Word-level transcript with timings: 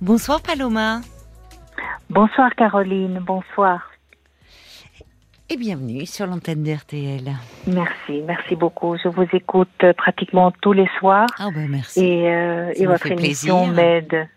Bonsoir 0.00 0.42
Paloma. 0.42 1.00
Bonsoir 2.10 2.54
Caroline, 2.54 3.18
bonsoir. 3.20 3.90
Et 5.48 5.56
bienvenue 5.56 6.06
sur 6.06 6.26
l'antenne 6.26 6.62
d'RTL. 6.62 7.32
Merci, 7.66 8.22
merci 8.26 8.56
beaucoup. 8.56 8.96
Je 9.02 9.08
vous 9.08 9.26
écoute 9.32 9.68
euh, 9.84 9.92
pratiquement 9.92 10.50
tous 10.60 10.72
les 10.72 10.88
soirs. 10.98 11.28
Ah 11.38 11.48
ben 11.54 11.68
merci. 11.70 12.04
Et, 12.04 12.28
euh, 12.34 12.72
et 12.74 12.84
votre 12.86 13.10
émission 13.10 13.66
m'aide. 13.68 14.28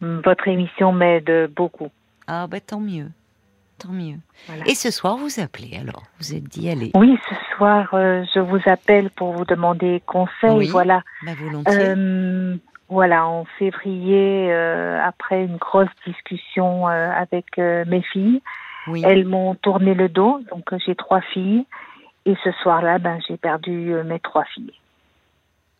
Votre 0.00 0.48
émission 0.48 0.92
m'aide 0.92 1.50
beaucoup. 1.56 1.88
Ah 2.26 2.46
ben 2.46 2.60
tant 2.60 2.80
mieux. 2.80 3.08
Tant 3.78 3.92
mieux. 3.92 4.18
Et 4.66 4.74
ce 4.74 4.90
soir, 4.90 5.16
vous 5.16 5.40
appelez 5.40 5.76
alors? 5.76 6.04
Vous 6.20 6.34
êtes 6.34 6.44
dit, 6.44 6.70
allez. 6.70 6.92
Oui, 6.94 7.18
ce 7.28 7.34
soir, 7.56 7.88
euh, 7.94 8.24
je 8.32 8.38
vous 8.38 8.60
appelle 8.66 9.10
pour 9.10 9.32
vous 9.32 9.44
demander 9.44 10.00
conseil. 10.06 10.50
Oui, 10.50 10.68
voilà. 10.68 11.02
bah, 11.26 11.32
volontiers. 11.36 11.94
Voilà, 12.88 13.26
en 13.26 13.46
février, 13.58 14.52
euh, 14.52 15.00
après 15.02 15.44
une 15.44 15.56
grosse 15.56 15.88
discussion 16.06 16.86
euh, 16.88 17.10
avec 17.10 17.58
euh, 17.58 17.84
mes 17.86 18.02
filles, 18.02 18.42
elles 19.02 19.24
m'ont 19.24 19.54
tourné 19.54 19.94
le 19.94 20.10
dos. 20.10 20.40
Donc 20.50 20.64
j'ai 20.84 20.94
trois 20.94 21.22
filles, 21.22 21.64
et 22.26 22.34
ce 22.44 22.52
soir-là, 22.62 22.98
ben 22.98 23.18
j'ai 23.26 23.38
perdu 23.38 23.94
mes 24.04 24.20
trois 24.20 24.44
filles. 24.44 24.74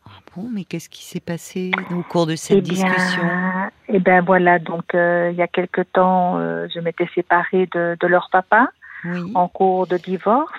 Ah 0.07 0.21
bon, 0.35 0.49
mais 0.51 0.65
qu'est-ce 0.65 0.89
qui 0.89 1.05
s'est 1.05 1.21
passé 1.21 1.73
au 1.91 2.03
cours 2.03 2.27
de 2.27 2.37
cette 2.37 2.59
eh 2.59 2.63
discussion? 2.63 3.23
Eh 3.89 3.99
ben 3.99 4.23
voilà, 4.23 4.59
donc 4.59 4.85
il 4.95 5.35
y 5.37 5.43
a 5.43 5.49
quelque 5.49 5.83
temps, 5.83 6.39
je 6.39 6.81
m'étais 6.81 7.09
séparée 7.15 7.69
de, 7.73 7.97
de 8.01 8.07
leur 8.07 8.29
papa 8.31 8.69
en 9.35 9.49
cours 9.49 9.87
de 9.87 9.99
divorce. 9.99 10.53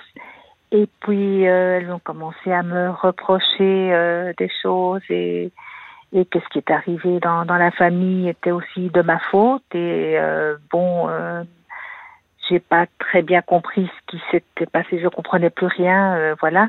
Et 0.72 0.88
puis, 1.00 1.42
elles 1.42 1.90
ont 1.92 2.00
commencé 2.00 2.52
à 2.52 2.62
me 2.64 2.90
reprocher 2.90 4.32
des 4.36 4.50
choses 4.62 5.02
et 5.10 5.52
et 6.12 6.24
que 6.24 6.38
ce 6.40 6.48
qui 6.48 6.58
est 6.58 6.70
arrivé 6.70 7.20
dans, 7.20 7.44
dans 7.44 7.56
la 7.56 7.70
famille 7.70 8.28
était 8.28 8.50
aussi 8.50 8.88
de 8.90 9.02
ma 9.02 9.18
faute. 9.18 9.62
Et 9.74 10.18
euh, 10.18 10.56
bon 10.70 11.08
euh, 11.08 11.42
j'ai 12.48 12.60
pas 12.60 12.86
très 12.98 13.22
bien 13.22 13.42
compris 13.42 13.86
ce 13.86 14.16
qui 14.16 14.22
s'était 14.30 14.66
passé. 14.66 15.00
Je 15.00 15.08
comprenais 15.08 15.50
plus 15.50 15.66
rien 15.66 16.14
euh, 16.14 16.34
voilà. 16.40 16.68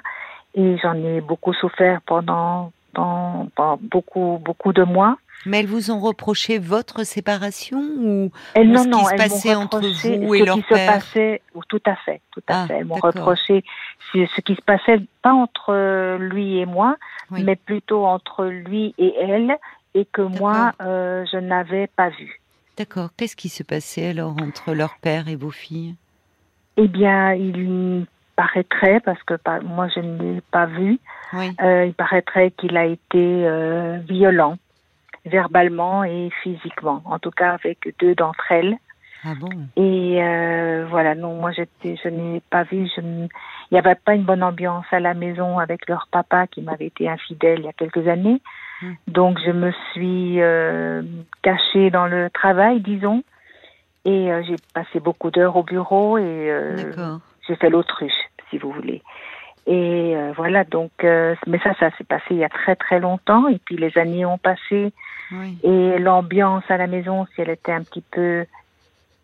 Et 0.55 0.77
j'en 0.77 0.95
ai 0.95 1.21
beaucoup 1.21 1.53
souffert 1.53 2.01
pendant, 2.05 2.71
pendant, 2.93 3.77
beaucoup 3.81 4.41
beaucoup 4.43 4.73
de 4.73 4.83
mois 4.83 5.17
mais 5.45 5.59
elles 5.59 5.67
vous 5.67 5.91
ont 5.91 5.99
reproché 5.99 6.59
votre 6.59 7.03
séparation 7.03 7.79
ou, 7.79 8.31
elles, 8.53 8.69
non, 8.69 8.83
ce 8.83 8.87
non, 8.87 8.97
qui 8.99 9.05
se 9.05 9.15
passait 9.15 9.55
entre 9.55 9.79
vous 9.81 10.33
et 10.35 10.39
ce 10.39 10.43
leur 10.45 10.55
qui 10.55 10.63
père 10.63 11.01
se 11.01 11.07
passait, 11.07 11.41
tout 11.69 11.81
à 11.85 11.95
fait, 11.95 12.21
tout 12.31 12.41
à 12.47 12.63
Ah, 12.63 12.67
fait. 12.67 12.73
Elles 12.79 12.85
m'ont 12.85 12.95
reproché 12.95 13.63
ce 14.13 14.41
qui 14.41 14.55
se 14.55 14.61
passait 14.61 14.99
pas 15.21 15.33
entre 15.33 16.17
lui 16.17 16.59
et 16.59 16.65
moi, 16.65 16.97
Oui. 17.31 17.43
mais 17.43 17.55
plutôt 17.55 18.05
entre 18.05 18.45
lui 18.45 18.93
et 18.97 19.13
elle, 19.19 19.57
et 19.93 20.05
que 20.05 20.21
moi 20.21 20.73
euh, 20.81 21.25
je 21.31 21.37
n'avais 21.37 21.87
pas 21.87 22.09
vu. 22.09 22.41
D'accord. 22.77 23.09
Qu'est-ce 23.17 23.35
qui 23.35 23.49
se 23.49 23.63
passait 23.63 24.07
alors 24.09 24.35
entre 24.41 24.73
leur 24.73 24.97
père 25.01 25.27
et 25.27 25.35
vos 25.35 25.49
filles? 25.51 25.95
Eh 26.77 26.87
bien, 26.87 27.33
il 27.33 28.05
paraîtrait, 28.35 28.99
parce 28.99 29.21
que 29.23 29.33
moi 29.63 29.87
je 29.95 29.99
ne 29.99 30.35
l'ai 30.35 30.41
pas 30.51 30.67
vu, 30.67 30.99
Oui. 31.33 31.55
euh, 31.63 31.85
il 31.85 31.93
paraîtrait 31.95 32.51
qu'il 32.51 32.77
a 32.77 32.85
été 32.85 33.17
euh, 33.47 33.97
violent, 34.07 34.57
verbalement 35.27 36.03
et 36.03 36.29
physiquement, 36.43 37.01
en 37.05 37.19
tout 37.19 37.31
cas 37.31 37.53
avec 37.53 37.95
deux 37.99 38.15
d'entre 38.15 38.51
elles. 38.51 38.77
Ah 39.23 39.33
bon? 39.39 39.49
Et 39.75 40.23
euh, 40.23 40.85
voilà, 40.89 41.15
non, 41.15 41.35
moi 41.35 41.51
j'étais, 41.51 41.99
je 42.01 42.07
n'ai 42.09 42.41
pas 42.49 42.63
vu, 42.63 42.87
je 42.95 43.01
il 43.01 43.73
n'y 43.73 43.79
avait 43.79 43.95
pas 43.95 44.15
une 44.15 44.23
bonne 44.23 44.43
ambiance 44.43 44.85
à 44.91 44.99
la 44.99 45.13
maison 45.13 45.59
avec 45.59 45.89
leur 45.89 46.07
papa 46.11 46.47
qui 46.47 46.61
m'avait 46.61 46.85
été 46.85 47.09
infidèle 47.09 47.59
il 47.59 47.65
y 47.65 47.69
a 47.69 47.73
quelques 47.73 48.07
années. 48.07 48.41
Hmm. 48.81 48.93
Donc 49.07 49.39
je 49.45 49.51
me 49.51 49.71
suis 49.91 50.41
euh, 50.41 51.01
cachée 51.41 51.89
dans 51.89 52.05
le 52.05 52.29
travail, 52.29 52.79
disons, 52.79 53.23
et 54.05 54.31
euh, 54.31 54.43
j'ai 54.47 54.55
passé 54.73 54.99
beaucoup 54.99 55.31
d'heures 55.31 55.57
au 55.57 55.63
bureau 55.63 56.17
et 56.17 56.53
j'ai 57.47 57.55
fait 57.55 57.69
l'autruche, 57.69 58.29
si 58.49 58.57
vous 58.57 58.71
voulez. 58.71 59.01
Et 59.69 60.15
euh, 60.15 60.31
voilà, 60.35 60.63
donc, 60.63 60.91
euh, 61.03 61.35
mais 61.45 61.59
ça, 61.59 61.73
ça 61.77 61.91
s'est 61.97 62.05
passé 62.05 62.23
il 62.31 62.37
y 62.37 62.43
a 62.45 62.49
très 62.49 62.77
très 62.77 63.01
longtemps, 63.01 63.49
et 63.49 63.59
puis 63.65 63.75
les 63.75 63.97
années 63.97 64.25
ont 64.25 64.37
passé, 64.37 64.93
Oui. 65.33 65.57
et 65.61 65.99
l'ambiance 65.99 66.63
à 66.69 66.77
la 66.77 66.87
maison, 66.87 67.25
si 67.35 67.41
elle 67.41 67.49
était 67.49 67.73
un 67.73 67.83
petit 67.83 68.03
peu 68.11 68.45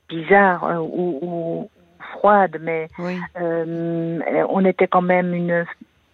bizarre 0.09 0.65
euh, 0.65 0.79
ou, 0.79 1.19
ou 1.21 1.69
froide, 2.11 2.57
mais 2.61 2.89
Oui. 2.99 3.17
on 3.35 4.65
était 4.65 4.87
quand 4.87 5.01
même 5.01 5.33
une, 5.33 5.65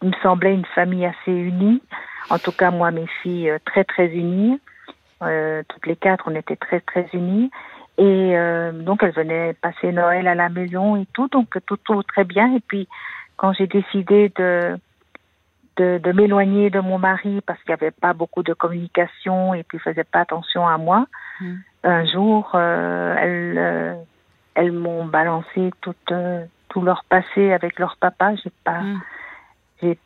il 0.03 0.09
me 0.09 0.15
semblait 0.21 0.53
une 0.53 0.65
famille 0.75 1.07
assez 1.07 1.31
unie. 1.31 1.81
En 2.29 2.37
tout 2.37 2.51
cas, 2.51 2.69
moi, 2.69 2.91
mes 2.91 3.07
filles, 3.23 3.51
très 3.65 3.83
très 3.83 4.07
unies. 4.09 4.61
Toutes 5.19 5.87
les 5.87 5.95
quatre, 5.95 6.25
on 6.27 6.35
était 6.35 6.55
très 6.55 6.79
très 6.81 7.07
unies. 7.13 7.49
Et 7.97 8.35
donc, 8.85 9.01
elles 9.03 9.11
venaient 9.11 9.53
passer 9.53 9.91
Noël 9.91 10.27
à 10.27 10.35
la 10.35 10.47
maison 10.47 10.95
et 10.95 11.05
tout, 11.13 11.27
donc 11.27 11.47
tout, 11.65 11.77
tout 11.77 12.03
très 12.03 12.23
bien. 12.23 12.55
Et 12.55 12.61
puis, 12.65 12.87
quand 13.39 13.53
j'ai 13.53 13.67
décidé 13.67 14.31
de 14.35 14.77
de, 15.77 15.97
de 15.97 16.11
m'éloigner 16.11 16.69
de 16.69 16.81
mon 16.81 16.97
mari 16.99 17.39
parce 17.47 17.57
qu'il 17.63 17.69
n'y 17.73 17.79
avait 17.81 17.91
pas 18.05 18.11
beaucoup 18.11 18.43
de 18.43 18.53
communication 18.53 19.53
et 19.53 19.63
puis 19.63 19.77
il 19.77 19.81
faisait 19.81 20.03
pas 20.03 20.19
attention 20.21 20.67
à 20.67 20.77
moi, 20.77 21.05
Mm. 21.39 21.55
un 21.85 22.05
jour, 22.05 22.51
euh, 22.53 23.15
elles, 23.17 23.57
euh, 23.57 23.93
elles 24.55 24.73
m'ont 24.73 25.05
balancé 25.05 25.71
tout, 25.79 25.95
euh, 26.11 26.43
tout 26.67 26.81
leur 26.81 27.05
passé 27.05 27.53
avec 27.53 27.79
leur 27.79 27.95
papa. 27.95 28.35
J'ai 28.43 28.51
pas, 28.65 28.81
Mm. 28.81 29.01
j'ai, 29.81 29.97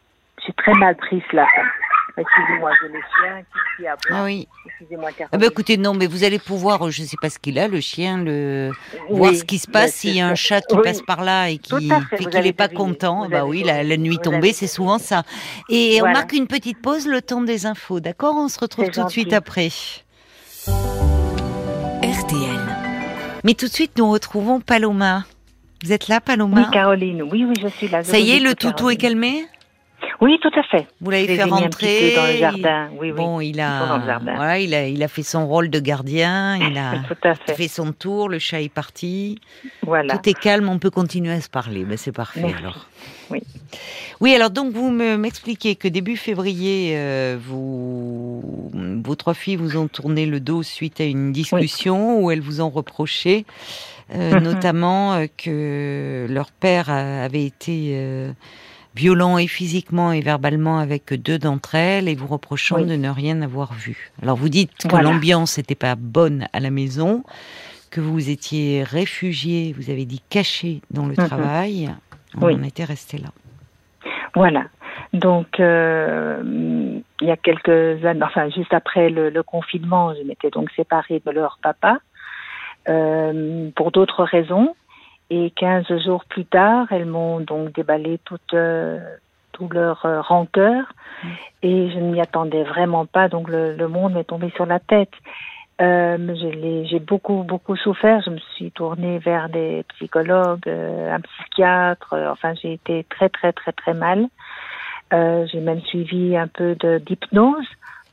j'ai 0.45 0.53
très 0.53 0.73
mal 0.75 0.95
pris 0.95 1.23
cela. 1.31 1.47
Excusez-moi, 2.15 2.69
je 2.79 2.87
le 2.89 2.99
chien 2.99 3.43
qui, 3.77 3.87
aboie. 3.87 3.97
Ah 4.11 4.23
oui. 4.23 4.47
Excusez-moi, 4.67 5.09
Ah 5.09 5.17
Caroline. 5.17 5.39
ben 5.39 5.49
écoutez, 5.51 5.77
non, 5.77 5.93
mais 5.95 6.05
vous 6.05 6.23
allez 6.23 6.37
pouvoir, 6.37 6.85
euh, 6.85 6.91
je 6.91 7.01
ne 7.01 7.07
sais 7.07 7.17
pas 7.19 7.31
ce 7.31 7.39
qu'il 7.39 7.57
a, 7.57 7.67
le 7.67 7.81
chien, 7.81 8.19
le 8.23 8.71
voir 9.09 9.33
ce 9.33 9.43
qui 9.43 9.57
se 9.57 9.67
passe 9.67 9.93
c'est 9.93 9.97
s'il 10.09 10.15
y 10.17 10.21
a 10.21 10.27
un 10.27 10.35
chat 10.35 10.61
qui 10.61 10.75
Oui. 10.75 10.81
passe 10.83 11.01
par 11.01 11.23
là 11.23 11.49
et 11.49 11.57
qui 11.57 11.89
fait, 11.89 12.17
qu'il 12.17 12.39
n'est 12.41 12.53
pas 12.53 12.67
deviné, 12.67 12.83
content. 12.85 13.23
vous 13.23 13.29
Bah 13.29 13.45
oui, 13.45 13.63
la, 13.63 13.83
nuit 13.97 14.19
tombée, 14.19 14.37
avez 14.37 14.53
c'est 14.53 14.67
souvent 14.67 14.99
ça. 14.99 15.23
Et 15.69 15.99
on 16.03 16.11
marque 16.11 16.33
une 16.33 16.45
petite 16.47 16.79
pause, 16.81 17.07
le 17.07 17.21
temps 17.23 17.41
des 17.41 17.65
infos, 17.65 17.99
d'accord? 17.99 18.35
On 18.37 18.47
se 18.47 18.59
retrouve 18.59 18.91
tout 18.91 19.03
de 19.03 19.09
suite 19.09 19.33
après. 19.33 19.69
RTL. 22.03 22.59
Mais 23.43 23.53
tout 23.55 23.65
de 23.67 23.71
suite, 23.73 23.97
nous 23.97 24.09
retrouvons 24.11 24.59
Paloma. 24.59 25.25
Vous 25.83 25.91
êtes 25.91 26.07
là, 26.07 26.21
Paloma? 26.21 26.61
Oui, 26.61 26.65
Caroline, 26.71 27.23
oui, 27.23 27.45
oui, 27.45 27.55
je 27.61 27.67
suis 27.67 27.87
là. 27.89 28.01
je 28.01 28.07
Ça 28.09 28.19
y 28.19 28.31
est, 28.31 28.39
le 28.39 28.53
toutou 28.55 28.89
est 28.89 28.95
Caroline. 28.97 29.19
calmé? 29.21 29.45
Oui, 30.21 30.37
tout 30.41 30.51
à 30.57 30.63
fait. 30.63 30.87
Vous 31.01 31.09
l'avez 31.11 31.35
fait 31.35 31.43
rentrer 31.43 32.15
dans 32.15 32.25
le 32.27 32.37
jardin. 32.37 32.89
Oui, 32.93 33.11
oui. 33.11 33.11
Bon, 33.11 33.39
il 33.41 33.59
a, 33.59 34.19
voilà, 34.35 34.59
il 34.59 34.73
a, 34.73 34.87
il 34.87 35.01
a 35.03 35.07
fait 35.07 35.23
son 35.23 35.47
rôle 35.47 35.69
de 35.69 35.79
gardien. 35.79 36.55
Il 36.57 36.77
a 36.77 36.99
Tout 37.07 37.27
à 37.27 37.35
fait. 37.35 37.53
fait 37.55 37.67
son 37.67 37.91
tour. 37.91 38.29
Le 38.29 38.39
chat 38.39 38.61
est 38.61 38.69
parti. 38.73 39.39
Voilà. 39.85 40.17
Tout 40.17 40.29
est 40.29 40.39
calme, 40.39 40.69
on 40.69 40.79
peut 40.79 40.89
continuer 40.91 41.33
à 41.33 41.41
se 41.41 41.49
parler. 41.49 41.83
Ben, 41.83 41.97
c'est 41.97 42.11
parfait 42.11 42.41
Merci. 42.41 42.57
alors. 42.57 42.87
Oui. 43.29 43.41
Oui, 44.21 44.35
alors 44.35 44.49
donc 44.51 44.71
vous 44.73 44.91
me- 44.91 45.17
m'expliquez 45.17 45.75
que 45.75 45.87
début 45.87 46.15
février, 46.17 46.93
euh, 46.95 47.37
vous, 47.41 48.71
vos 49.03 49.15
trois 49.15 49.33
filles 49.33 49.55
vous 49.55 49.77
ont 49.77 49.87
tourné 49.87 50.25
le 50.25 50.39
dos 50.39 50.63
suite 50.63 51.01
à 51.01 51.05
une 51.05 51.31
discussion 51.31 52.19
où 52.21 52.31
elles 52.31 52.41
vous 52.41 52.61
ont 52.61 52.69
reproché, 52.69 53.45
euh, 54.13 54.39
notamment 54.39 55.13
euh, 55.15 55.25
que 55.37 56.27
leur 56.29 56.51
père 56.51 56.89
avait 56.89 57.45
été 57.45 57.97
violent 58.95 59.37
et 59.37 59.47
physiquement 59.47 60.11
et 60.11 60.21
verbalement 60.21 60.79
avec 60.79 61.13
deux 61.13 61.39
d'entre 61.39 61.75
elles 61.75 62.07
et 62.07 62.15
vous 62.15 62.27
reprochant 62.27 62.77
Oui. 62.77 62.85
de 62.85 62.95
ne 62.95 63.09
rien 63.09 63.41
avoir 63.41 63.73
vu. 63.73 64.11
Alors 64.21 64.37
vous 64.37 64.49
dites 64.49 64.71
que 64.83 64.87
Voilà. 64.89 65.09
l'ambiance 65.11 65.57
n'était 65.57 65.75
pas 65.75 65.95
bonne 65.95 66.47
à 66.53 66.59
la 66.59 66.69
maison, 66.69 67.23
que 67.91 68.01
vous 68.01 68.29
étiez 68.29 68.83
réfugié, 68.83 69.73
vous 69.77 69.89
avez 69.89 70.05
dit 70.05 70.21
caché 70.29 70.81
dans 70.91 71.05
le 71.05 71.15
Mhm. 71.17 71.27
travail. 71.27 71.89
On 72.39 72.45
Oui. 72.47 72.55
en 72.55 72.63
était 72.63 72.83
resté 72.85 73.17
là. 73.17 73.29
Voilà. 74.35 74.63
Donc, 75.13 75.59
euh, 75.59 76.41
il 77.21 77.27
y 77.27 77.31
a 77.31 77.37
quelques 77.37 78.03
années, 78.03 78.23
enfin, 78.23 78.49
juste 78.49 78.73
après 78.73 79.09
le, 79.11 79.29
le 79.29 79.43
confinement, 79.43 80.13
je 80.15 80.23
m'étais 80.27 80.49
donc 80.49 80.71
séparée 80.71 81.21
de 81.23 81.29
leur 81.31 81.59
papa 81.61 81.99
euh, 82.89 83.69
pour 83.75 83.91
d'autres 83.91 84.23
raisons. 84.23 84.75
Et 85.35 85.49
15 85.49 85.87
jours 86.05 86.25
plus 86.25 86.45
tard, 86.45 86.85
elles 86.91 87.07
m'ont 87.07 87.39
donc 87.39 87.73
déballé 87.73 88.19
toute, 88.23 88.53
euh, 88.53 88.99
leur 89.71 90.05
euh, 90.05 90.21
rancœur. 90.21 90.85
Et 91.63 91.89
je 91.89 91.97
ne 91.97 92.11
m'y 92.11 92.21
attendais 92.21 92.63
vraiment 92.63 93.07
pas. 93.07 93.29
Donc, 93.29 93.49
le, 93.49 93.75
le 93.75 93.87
monde 93.87 94.13
m'est 94.13 94.25
tombé 94.25 94.51
sur 94.55 94.67
la 94.67 94.79
tête. 94.79 95.13
Euh, 95.81 96.35
j'ai 96.87 96.99
beaucoup, 96.99 97.41
beaucoup 97.41 97.75
souffert. 97.75 98.21
Je 98.23 98.29
me 98.29 98.37
suis 98.55 98.69
tournée 98.69 99.17
vers 99.17 99.49
des 99.49 99.83
psychologues, 99.95 100.69
un 100.69 101.19
psychiatre. 101.21 102.13
enfin, 102.29 102.53
j'ai 102.61 102.73
été 102.73 103.03
très, 103.09 103.29
très, 103.29 103.53
très, 103.53 103.71
très 103.71 103.95
mal. 103.95 104.27
J'ai 105.11 105.61
même 105.61 105.81
suivi 105.81 106.37
un 106.37 106.47
peu 106.47 106.75
d'hypnose 106.75 107.65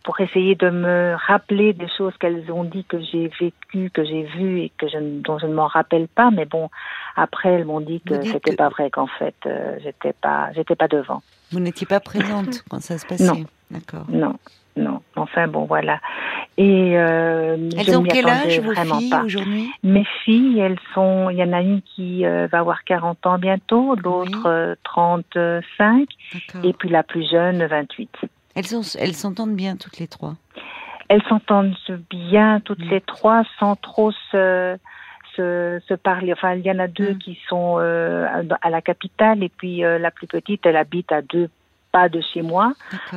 pour 0.02 0.18
essayer 0.20 0.54
de 0.54 0.70
me 0.70 1.14
rappeler 1.26 1.72
des 1.74 1.88
choses 1.96 2.14
qu'elles 2.18 2.50
ont 2.50 2.64
dit 2.64 2.84
que 2.84 2.98
j'ai 3.00 3.30
vécues, 3.40 3.90
que 3.90 4.02
j'ai 4.04 4.22
vues 4.22 4.60
et 4.60 4.72
que 4.78 4.88
je, 4.88 4.98
dont 4.98 5.38
je 5.38 5.46
ne 5.46 5.52
m'en 5.54 5.66
rappelle 5.66 6.08
pas. 6.08 6.30
Mais 6.30 6.46
bon, 6.46 6.70
après, 7.16 7.50
elles 7.50 7.66
m'ont 7.66 7.80
dit 7.80 8.00
que 8.00 8.22
c'était 8.22 8.52
que- 8.52 8.56
pas 8.56 8.68
vrai, 8.70 8.88
qu'en 8.90 9.06
fait, 9.06 9.34
euh, 9.46 9.76
j'étais 9.82 10.14
pas, 10.14 10.50
j'étais 10.54 10.74
pas 10.76 10.88
devant. 10.88 11.22
Vous 11.52 11.60
n'étiez 11.60 11.86
pas 11.86 12.00
présente 12.00 12.62
quand 12.70 12.80
ça 12.80 12.96
se 12.98 13.06
passait 13.06 13.24
Non. 13.26 13.44
D'accord. 13.70 14.06
Non, 14.08 14.34
non. 14.76 15.00
Enfin 15.16 15.46
bon, 15.46 15.64
voilà. 15.64 16.00
Et 16.56 16.98
euh, 16.98 17.56
elles 17.78 17.96
ont 17.96 18.02
quel 18.02 18.28
âge 18.28 18.58
vos 18.60 18.74
filles 18.74 19.14
aujourd'hui? 19.24 19.70
Mes 19.84 20.04
filles, 20.24 20.58
elles 20.58 20.78
sont. 20.94 21.30
Il 21.30 21.36
y 21.36 21.44
en 21.44 21.52
a 21.52 21.60
une 21.60 21.80
qui 21.82 22.26
euh, 22.26 22.48
va 22.50 22.58
avoir 22.60 22.82
40 22.84 23.26
ans 23.26 23.38
bientôt, 23.38 23.94
l'autre 23.94 24.76
35, 24.82 26.08
et 26.64 26.72
puis 26.72 26.88
la 26.88 27.02
plus 27.02 27.28
jeune 27.30 27.64
28. 27.64 28.10
Elles 28.54 28.64
elles 28.98 29.14
s'entendent 29.14 29.56
bien 29.56 29.76
toutes 29.76 29.98
les 29.98 30.08
trois. 30.08 30.34
Elles 31.08 31.22
s'entendent 31.28 31.74
bien 32.10 32.60
toutes 32.60 32.84
mm. 32.84 32.90
les 32.90 33.00
trois, 33.00 33.42
sans 33.58 33.76
trop 33.76 34.12
se 34.30 34.76
se, 35.36 35.94
parler. 35.94 36.32
Enfin, 36.32 36.54
il 36.54 36.64
y 36.64 36.70
en 36.70 36.78
a 36.78 36.86
deux 36.86 37.14
mm. 37.14 37.18
qui 37.18 37.38
sont 37.48 37.76
euh, 37.78 38.26
à 38.60 38.70
la 38.70 38.80
capitale 38.80 39.42
et 39.42 39.48
puis 39.48 39.84
euh, 39.84 39.98
la 39.98 40.10
plus 40.10 40.26
petite, 40.26 40.66
elle 40.66 40.76
habite 40.76 41.12
à 41.12 41.22
deux 41.22 41.48
pas 41.92 42.08
de 42.08 42.20
chez 42.20 42.42
moi, 42.42 42.72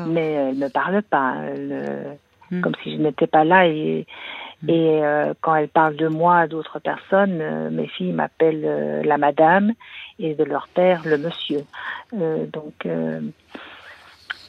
mais 0.07 0.31
elle 0.31 0.57
ne 0.57 0.67
parle 0.67 1.03
pas, 1.03 1.35
mm. 2.49 2.61
comme 2.61 2.73
si 2.81 2.95
je 2.95 3.01
n'étais 3.01 3.27
pas 3.27 3.43
là. 3.43 3.67
Et, 3.67 4.07
et 4.67 5.03
euh, 5.03 5.33
quand 5.41 5.55
elle 5.55 5.67
parle 5.67 5.95
de 5.95 6.07
moi 6.07 6.37
à 6.37 6.47
d'autres 6.47 6.79
personnes, 6.79 7.69
mes 7.69 7.87
filles 7.87 8.13
m'appellent 8.13 9.03
la 9.03 9.17
madame 9.17 9.73
et 10.17 10.33
de 10.33 10.43
leur 10.43 10.67
père 10.69 11.01
le 11.05 11.17
monsieur. 11.17 11.61
donc 12.13 12.87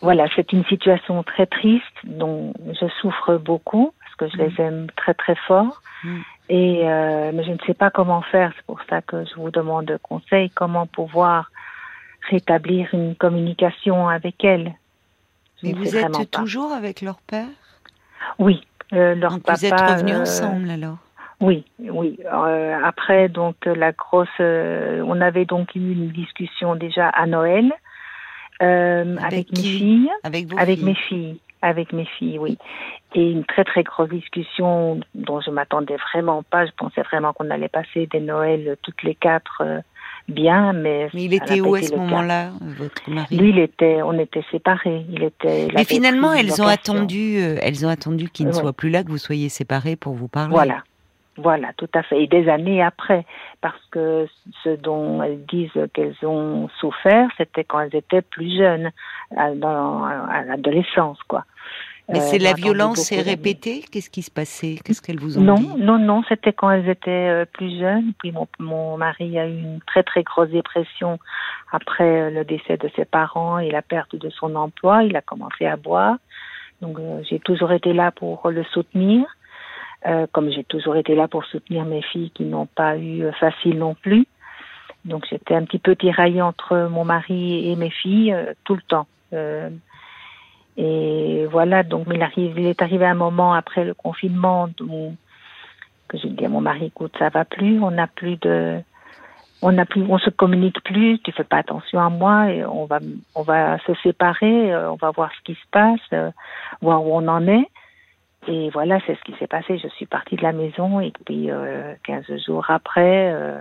voilà, 0.04 0.26
c'est 0.36 0.52
une 0.52 0.64
situation 0.66 1.22
très 1.22 1.46
triste 1.46 1.96
dont 2.04 2.52
je 2.80 2.86
souffre 3.00 3.36
beaucoup 3.36 3.92
parce 4.00 4.14
que 4.16 4.36
je 4.36 4.42
les 4.42 4.60
aime 4.60 4.86
très 4.96 5.14
très 5.14 5.34
fort. 5.34 5.82
Et 6.48 6.82
euh, 6.84 7.32
mais 7.32 7.42
je 7.42 7.52
ne 7.52 7.58
sais 7.66 7.74
pas 7.74 7.90
comment 7.90 8.20
faire. 8.20 8.52
C'est 8.56 8.66
pour 8.66 8.80
ça 8.88 9.00
que 9.00 9.24
je 9.24 9.34
vous 9.36 9.50
demande 9.50 9.98
conseil. 10.02 10.50
Comment 10.50 10.86
pouvoir 10.86 11.50
rétablir 12.28 12.88
une 12.92 13.14
communication 13.14 14.08
avec 14.08 14.44
elles. 14.44 14.74
Mais 15.62 15.72
vous 15.72 15.96
êtes 15.96 16.30
toujours 16.30 16.72
avec 16.72 17.00
leur 17.00 17.18
père? 17.20 17.46
Oui, 18.38 18.66
euh, 18.92 19.14
leur 19.14 19.32
donc 19.32 19.42
Vous 19.48 19.64
êtes 19.64 19.80
revenus 19.80 20.16
euh, 20.16 20.22
ensemble 20.22 20.70
alors? 20.70 20.98
Oui, 21.40 21.64
oui. 21.78 22.18
Euh, 22.32 22.78
après 22.82 23.28
donc 23.28 23.56
la 23.64 23.92
grosse, 23.92 24.28
euh, 24.40 25.02
on 25.06 25.20
avait 25.20 25.44
donc 25.46 25.74
eu 25.74 25.92
une 25.92 26.08
discussion 26.08 26.76
déjà 26.76 27.08
à 27.08 27.26
Noël 27.26 27.72
avec, 28.60 29.22
avec 29.22 29.52
mes 29.56 29.62
filles, 29.62 30.10
avec, 30.22 30.46
avec 30.58 30.82
mes 30.82 30.94
filles 30.94 31.38
avec 31.64 31.92
mes 31.92 32.04
filles, 32.04 32.38
oui. 32.38 32.58
Et 33.14 33.30
une 33.30 33.44
très 33.44 33.64
très 33.64 33.82
grosse 33.82 34.10
discussion 34.10 35.00
dont 35.14 35.40
je 35.40 35.50
m'attendais 35.50 35.96
vraiment 36.12 36.42
pas. 36.42 36.66
Je 36.66 36.72
pensais 36.76 37.02
vraiment 37.02 37.32
qu'on 37.32 37.48
allait 37.50 37.68
passer 37.68 38.06
des 38.06 38.20
Noëls 38.20 38.76
toutes 38.82 39.02
les 39.02 39.14
quatre 39.14 39.62
euh, 39.62 39.80
bien, 40.28 40.72
mais. 40.72 41.08
Mais 41.14 41.24
il 41.24 41.34
était 41.34 41.60
où 41.60 41.74
à 41.74 41.82
ce 41.82 41.94
moment-là, 41.94 42.50
votre 42.60 43.08
mari? 43.08 43.36
Lui, 43.36 43.50
il 43.50 43.58
était, 43.58 44.02
on 44.02 44.18
était 44.18 44.44
séparés. 44.50 45.06
Il 45.10 45.22
était. 45.22 45.68
Mais 45.74 45.84
finalement, 45.84 46.32
elles 46.32 46.60
ont, 46.60 46.66
attendu, 46.66 47.38
euh, 47.38 47.56
elles 47.62 47.86
ont 47.86 47.90
attendu 47.90 48.28
qu'il 48.28 48.46
ne 48.46 48.52
soit 48.52 48.72
plus 48.72 48.90
là, 48.90 49.02
que 49.02 49.08
vous 49.08 49.18
soyez 49.18 49.48
séparés 49.48 49.96
pour 49.96 50.14
vous 50.14 50.28
parler. 50.28 50.52
Voilà. 50.54 50.82
Voilà, 51.36 51.72
tout 51.76 51.88
à 51.94 52.02
fait. 52.02 52.22
Et 52.22 52.26
des 52.26 52.48
années 52.48 52.82
après, 52.82 53.25
parce 53.60 53.84
que 53.90 54.28
ce 54.62 54.76
dont 54.76 55.22
elles 55.22 55.44
disent 55.46 55.70
qu'elles 55.92 56.16
ont 56.22 56.69
souffert, 56.81 57.28
c'était 57.36 57.64
quand 57.64 57.81
elles 57.81 57.96
étaient 57.96 58.22
plus 58.22 58.56
jeunes, 58.56 58.90
à 59.36 59.50
l'adolescence, 60.44 61.19
quoi. 61.26 61.44
Mais 62.08 62.20
c'est 62.20 62.38
la 62.38 62.52
violence 62.52 63.10
est 63.12 63.22
répétée? 63.22 63.82
Qu'est-ce 63.90 64.10
qui 64.10 64.22
se 64.22 64.31
passait? 64.31 64.76
Qu'est-ce 64.84 65.00
qu'elles 65.00 65.19
vous 65.19 65.38
ont 65.38 65.40
non, 65.40 65.54
dit? 65.54 65.69
Non, 65.78 65.98
non, 65.98 66.22
c'était 66.28 66.52
quand 66.52 66.70
elles 66.70 66.88
étaient 66.88 67.10
euh, 67.10 67.44
plus 67.50 67.78
jeunes. 67.78 68.12
Puis 68.19 68.30
mon, 68.30 68.46
mon 68.58 68.98
mari 68.98 69.38
a 69.38 69.46
eu 69.46 69.58
une 69.58 69.80
très 69.87 70.02
très 70.02 70.22
grosse 70.22 70.50
dépression 70.50 71.19
après 71.72 72.04
euh, 72.04 72.30
le 72.30 72.44
décès 72.44 72.76
de 72.76 72.90
ses 72.94 73.06
parents 73.06 73.58
et 73.58 73.70
la 73.70 73.80
perte 73.80 74.16
de 74.16 74.28
son 74.28 74.54
emploi. 74.54 75.04
Il 75.04 75.16
a 75.16 75.22
commencé 75.22 75.64
à 75.64 75.76
boire. 75.76 76.19
Donc 76.82 76.98
euh, 76.98 77.22
j'ai 77.28 77.38
toujours 77.38 77.72
été 77.72 77.94
là 77.94 78.10
pour 78.10 78.50
le 78.50 78.64
soutenir, 78.64 79.25
comme 80.32 80.50
j'ai 80.50 80.64
toujours 80.64 80.96
été 80.96 81.14
là 81.14 81.28
pour 81.28 81.44
soutenir 81.44 81.84
mes 81.84 82.02
filles 82.02 82.30
qui 82.30 82.44
n'ont 82.44 82.66
pas 82.66 82.98
eu 82.98 83.24
facile 83.40 83.78
non 83.78 83.94
plus. 83.94 84.26
Donc 85.04 85.26
j'étais 85.30 85.54
un 85.54 85.64
petit 85.64 85.78
peu 85.78 85.96
tiraillée 85.96 86.42
entre 86.42 86.88
mon 86.90 87.04
mari 87.04 87.70
et 87.70 87.76
mes 87.76 87.90
filles 87.90 88.36
tout 88.64 88.74
le 88.74 88.82
temps. 88.82 89.06
Et 90.76 91.46
voilà, 91.50 91.82
donc 91.82 92.06
il, 92.12 92.22
arrive, 92.22 92.58
il 92.58 92.66
est 92.66 92.82
arrivé 92.82 93.06
un 93.06 93.14
moment 93.14 93.54
après 93.54 93.84
le 93.84 93.94
confinement 93.94 94.68
où, 94.80 95.14
que 96.08 96.18
j'ai 96.18 96.30
dit 96.30 96.44
à 96.44 96.48
mon 96.48 96.60
mari, 96.60 96.86
écoute, 96.86 97.14
ça 97.18 97.28
va 97.28 97.44
plus, 97.44 97.80
on 97.80 97.92
n'a 97.92 98.08
plus 98.08 98.36
de, 98.36 98.80
on 99.62 99.72
n'a 99.72 99.86
plus, 99.86 100.02
on 100.08 100.18
se 100.18 100.30
communique 100.30 100.82
plus, 100.82 101.20
tu 101.20 101.30
fais 101.30 101.44
pas 101.44 101.58
attention 101.58 102.00
à 102.00 102.08
moi, 102.08 102.50
et 102.50 102.64
on 102.64 102.86
va, 102.86 102.98
on 103.36 103.42
va 103.42 103.78
se 103.86 103.94
séparer, 104.02 104.72
euh, 104.72 104.90
on 104.90 104.96
va 104.96 105.10
voir 105.10 105.30
ce 105.32 105.42
qui 105.44 105.54
se 105.54 105.66
passe, 105.70 106.00
euh, 106.12 106.30
voir 106.82 107.06
où 107.06 107.14
on 107.14 107.28
en 107.28 107.46
est. 107.46 107.68
Et 108.46 108.70
voilà, 108.70 108.99
c'est 109.06 109.17
ce 109.17 109.20
qui 109.25 109.35
s'est 109.38 109.46
passé. 109.46 109.79
Je 109.79 109.88
suis 109.88 110.06
partie 110.06 110.37
de 110.37 110.43
la 110.43 110.52
maison 110.52 111.00
et 111.00 111.12
puis 111.25 111.50
euh, 111.50 111.94
15 112.05 112.25
jours 112.46 112.64
après, 112.69 113.32
euh, 113.32 113.61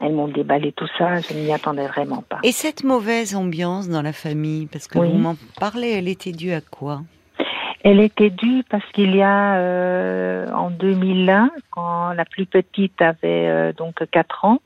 elles 0.00 0.12
m'ont 0.12 0.28
déballé 0.28 0.72
tout 0.72 0.88
ça, 0.96 1.20
je 1.20 1.34
n'y 1.34 1.52
attendais 1.52 1.86
vraiment 1.86 2.22
pas. 2.22 2.38
Et 2.42 2.52
cette 2.52 2.84
mauvaise 2.84 3.34
ambiance 3.34 3.88
dans 3.88 4.02
la 4.02 4.12
famille, 4.12 4.66
parce 4.66 4.86
que 4.86 4.98
vous 4.98 5.18
m'en 5.18 5.34
parlez, 5.58 5.90
elle 5.90 6.08
était 6.08 6.32
due 6.32 6.52
à 6.52 6.60
quoi? 6.60 7.00
Elle 7.84 8.00
était 8.00 8.30
due 8.30 8.64
parce 8.68 8.84
qu'il 8.92 9.14
y 9.14 9.22
a 9.22 9.56
euh, 9.56 10.50
en 10.52 10.70
2001, 10.70 11.50
quand 11.70 12.12
la 12.12 12.24
plus 12.24 12.46
petite 12.46 13.00
avait 13.00 13.48
euh, 13.48 13.72
donc 13.72 14.02
4 14.10 14.44
ans, 14.44 14.60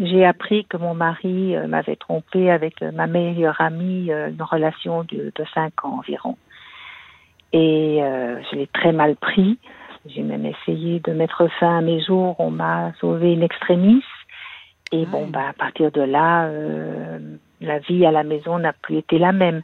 j'ai 0.00 0.24
appris 0.24 0.64
que 0.64 0.78
mon 0.78 0.94
mari 0.94 1.54
euh, 1.54 1.66
m'avait 1.66 1.96
trompé 1.96 2.50
avec 2.50 2.80
ma 2.80 3.06
meilleure 3.06 3.60
amie, 3.60 4.10
une 4.10 4.42
relation 4.42 5.04
de, 5.04 5.30
de 5.34 5.44
5 5.54 5.84
ans 5.84 5.98
environ. 5.98 6.38
Et 7.52 8.00
je 8.00 8.56
l'ai 8.56 8.66
très 8.66 8.92
mal 8.92 9.16
pris. 9.16 9.58
J'ai 10.06 10.22
même 10.22 10.46
essayé 10.46 11.00
de 11.00 11.12
mettre 11.12 11.48
fin 11.58 11.78
à 11.78 11.80
mes 11.80 12.00
jours. 12.00 12.36
On 12.38 12.50
m'a 12.50 12.92
sauvé 13.00 13.32
une 13.32 13.42
extrémiste. 13.42 14.06
Et 14.92 15.04
bon, 15.04 15.26
bah, 15.26 15.48
à 15.50 15.52
partir 15.52 15.90
de 15.92 16.00
là, 16.00 16.46
euh, 16.46 17.18
la 17.60 17.78
vie 17.78 18.06
à 18.06 18.10
la 18.10 18.24
maison 18.24 18.58
n'a 18.58 18.72
plus 18.72 18.96
été 18.96 19.18
la 19.18 19.32
même. 19.32 19.62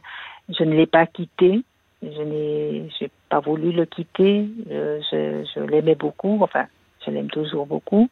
Je 0.49 0.63
ne 0.63 0.75
l'ai 0.75 0.85
pas 0.85 1.07
quitté. 1.07 1.63
Je 2.03 2.21
n'ai, 2.21 2.89
j'ai 2.99 3.09
pas 3.29 3.39
voulu 3.39 3.71
le 3.71 3.85
quitter. 3.85 4.47
Je, 4.69 5.01
je, 5.11 5.45
je 5.55 5.59
l'aimais 5.61 5.95
beaucoup. 5.95 6.37
Enfin, 6.41 6.65
je 7.03 7.11
l'aime 7.11 7.29
toujours 7.29 7.65
beaucoup. 7.65 8.07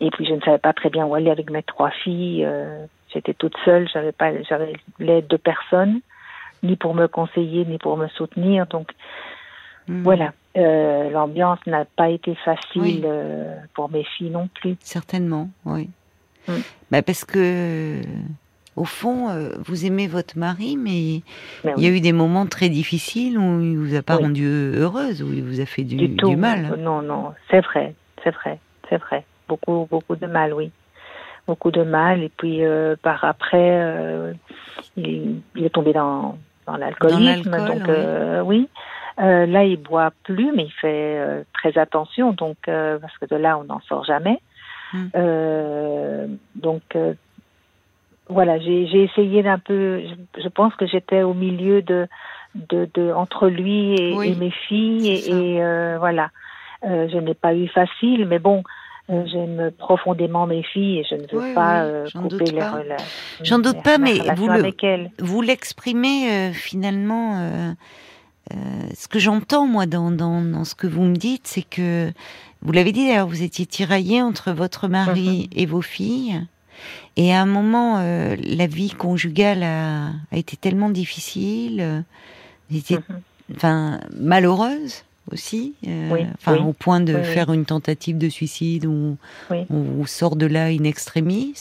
Et 0.00 0.10
puis, 0.10 0.24
je 0.24 0.34
ne 0.34 0.40
savais 0.40 0.58
pas 0.58 0.72
très 0.72 0.88
bien 0.88 1.04
où 1.04 1.14
aller 1.14 1.30
avec 1.30 1.50
mes 1.50 1.62
trois 1.62 1.90
filles. 1.90 2.44
Euh, 2.46 2.86
j'étais 3.12 3.34
toute 3.34 3.56
seule. 3.64 3.86
J'avais 3.92 4.12
pas, 4.12 4.42
j'avais 4.44 4.72
l'aide 4.98 5.26
de 5.26 5.36
personne, 5.36 6.00
ni 6.62 6.76
pour 6.76 6.94
me 6.94 7.06
conseiller, 7.06 7.64
ni 7.64 7.78
pour 7.78 7.96
me 7.96 8.08
soutenir. 8.08 8.66
Donc, 8.66 8.92
hmm. 9.88 10.02
voilà. 10.02 10.32
Euh, 10.56 11.10
l'ambiance 11.10 11.58
n'a 11.66 11.84
pas 11.84 12.08
été 12.08 12.34
facile 12.34 13.02
euh, 13.04 13.56
pour 13.74 13.90
mes 13.90 14.04
filles 14.04 14.30
non 14.30 14.48
plus. 14.48 14.76
Certainement, 14.80 15.50
oui. 15.66 15.90
Mm. 16.48 16.52
Bah 16.90 17.02
parce 17.02 17.26
que, 17.26 18.00
au 18.74 18.84
fond, 18.84 19.28
euh, 19.28 19.50
vous 19.66 19.84
aimez 19.84 20.06
votre 20.06 20.38
mari, 20.38 20.78
mais 20.78 21.22
ben 21.62 21.74
il 21.76 21.84
y 21.84 21.86
a 21.86 21.90
eu 21.90 22.00
des 22.00 22.12
moments 22.12 22.46
très 22.46 22.70
difficiles 22.70 23.38
où 23.38 23.60
il 23.60 23.76
vous 23.76 23.94
a 23.94 24.02
pas 24.02 24.16
rendu 24.16 24.46
heureuse, 24.46 25.22
où 25.22 25.30
il 25.32 25.42
vous 25.42 25.60
a 25.60 25.66
fait 25.66 25.82
du, 25.82 26.08
du, 26.08 26.36
mal. 26.36 26.76
Non, 26.78 27.02
non, 27.02 27.34
c'est 27.50 27.60
vrai, 27.60 27.94
c'est 28.24 28.30
vrai, 28.30 28.58
c'est 28.88 28.98
vrai. 28.98 29.24
Beaucoup, 29.48 29.86
beaucoup 29.90 30.16
de 30.16 30.26
mal, 30.26 30.54
oui. 30.54 30.70
Beaucoup 31.46 31.70
de 31.70 31.82
mal. 31.82 32.22
Et 32.22 32.30
puis, 32.36 32.64
euh, 32.64 32.96
par 33.00 33.24
après, 33.24 33.78
euh, 33.80 34.32
il, 34.96 35.42
est 35.56 35.74
tombé 35.74 35.92
dans, 35.92 36.38
dans 36.66 36.76
l'alcoolisme. 36.76 37.50
Donc, 37.50 37.88
oui. 38.44 38.68
là, 39.18 39.64
il 39.64 39.76
boit 39.76 40.12
plus, 40.24 40.52
mais 40.52 40.64
il 40.64 40.72
fait 40.72 41.44
très 41.54 41.78
attention, 41.78 42.32
donc 42.32 42.56
parce 42.64 43.16
que 43.18 43.26
de 43.26 43.36
là, 43.36 43.58
on 43.58 43.64
n'en 43.64 43.80
sort 43.80 44.04
jamais. 44.04 44.40
Mm. 44.92 45.06
Euh, 45.16 46.26
donc 46.54 46.82
euh, 46.94 47.14
voilà, 48.28 48.58
j'ai 48.58 49.02
essayé 49.02 49.42
d'un 49.42 49.58
peu. 49.58 50.02
Je, 50.36 50.48
pense 50.48 50.74
que 50.74 50.86
j'étais 50.86 51.22
au 51.22 51.34
milieu 51.34 51.82
de, 51.82 52.08
de, 52.54 52.88
de, 52.94 53.12
entre 53.12 53.48
lui 53.48 53.94
et, 53.94 54.34
mes 54.34 54.50
filles 54.50 55.08
et, 55.08 55.62
euh, 55.62 55.96
voilà. 55.98 56.30
je 56.82 57.18
n'ai 57.18 57.34
pas 57.34 57.54
eu 57.54 57.68
facile, 57.68 58.26
mais 58.26 58.40
bon, 58.40 58.64
j'aime 59.08 59.70
profondément 59.78 60.46
mes 60.46 60.62
filles 60.62 61.00
et 61.00 61.04
je 61.08 61.14
ne 61.14 61.22
veux 61.22 61.54
pas 61.54 61.86
couper 62.12 62.44
les 62.44 62.62
relations. 62.62 63.06
J'en 63.42 63.58
doute 63.58 63.82
pas, 63.82 63.98
mais 63.98 64.18
vous 64.34 64.48
vous 65.18 65.42
l'exprimez 65.42 66.52
finalement. 66.52 67.72
ce 68.50 69.08
que 69.08 69.18
j'entends 69.18 69.66
moi 69.66 69.86
dans, 69.86 70.10
dans, 70.10 70.40
dans, 70.42 70.64
ce 70.64 70.74
que 70.74 70.86
vous 70.86 71.02
me 71.02 71.16
dites, 71.16 71.46
c'est 71.46 71.62
que 71.62 72.12
vous 72.62 72.72
l'avez 72.72 72.92
dit 72.92 73.06
d'ailleurs, 73.06 73.28
vous 73.28 73.42
étiez 73.42 73.66
tiraillé 73.66 74.22
entre 74.22 74.52
votre 74.52 74.88
mari 74.88 75.48
mhm. 75.50 75.58
et 75.58 75.66
vos 75.66 75.82
filles. 75.82 76.42
Et 77.16 77.32
à 77.32 77.40
un 77.40 77.46
moment, 77.46 77.98
euh, 77.98 78.36
la 78.42 78.66
vie 78.66 78.90
conjugale 78.90 79.62
a, 79.62 80.10
été 80.32 80.56
tellement 80.56 80.90
difficile, 80.90 81.80
euh, 81.80 82.00
était, 82.74 82.96
mhm. 82.96 83.20
enfin, 83.54 84.00
malheureuse 84.18 85.04
aussi, 85.32 85.74
euh, 85.86 86.24
au 86.64 86.72
point 86.72 87.00
de 87.00 87.22
faire 87.22 87.52
une 87.52 87.64
tentative 87.64 88.18
de 88.18 88.28
suicide 88.28 88.86
ou 88.86 89.16
on, 89.50 90.06
sort 90.06 90.36
de 90.36 90.46
là 90.46 90.66
in 90.66 90.84
extremis, 90.84 91.54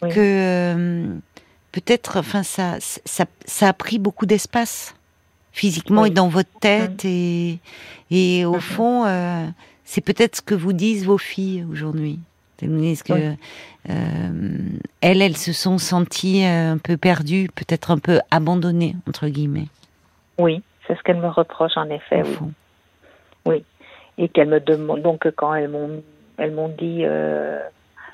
que 0.00 1.06
peut-être, 1.72 2.18
enfin, 2.18 2.42
ça, 2.42 2.76
ça, 2.80 3.24
ça, 3.46 3.68
a 3.68 3.72
pris 3.72 3.98
beaucoup 3.98 4.26
d'espace 4.26 4.94
physiquement 5.52 6.04
et 6.04 6.10
dans 6.10 6.28
votre 6.28 6.50
tête. 6.60 7.04
Et, 7.04 7.58
et 8.10 8.44
au 8.44 8.60
fond, 8.60 9.04
euh, 9.06 9.46
c'est 9.84 10.00
peut-être 10.00 10.36
ce 10.36 10.42
que 10.42 10.54
vous 10.54 10.72
disent 10.72 11.04
vos 11.04 11.18
filles 11.18 11.64
aujourd'hui. 11.70 12.20
Est-ce 12.62 13.02
que 13.02 13.34
euh, 13.90 14.58
elles, 15.00 15.20
elles 15.20 15.36
se 15.36 15.52
sont 15.52 15.78
senties 15.78 16.44
un 16.44 16.78
peu 16.78 16.96
perdues, 16.96 17.48
peut-être 17.52 17.90
un 17.90 17.98
peu 17.98 18.20
abandonnées 18.30 18.94
entre 19.08 19.26
guillemets. 19.26 19.66
Oui, 20.38 20.62
c'est 20.86 20.96
ce 20.96 21.02
qu'elles 21.02 21.20
me 21.20 21.28
reprochent 21.28 21.76
en 21.76 21.90
effet. 21.90 22.22
Oui. 23.46 23.64
et 24.18 24.28
qu'elles 24.28 24.48
me 24.48 24.60
demandent 24.60 25.02
donc 25.02 25.30
quand 25.36 25.54
elles 25.54 25.68
m'ont 25.68 26.02
elles 26.38 26.52
m'ont 26.52 26.68
dit 26.68 27.04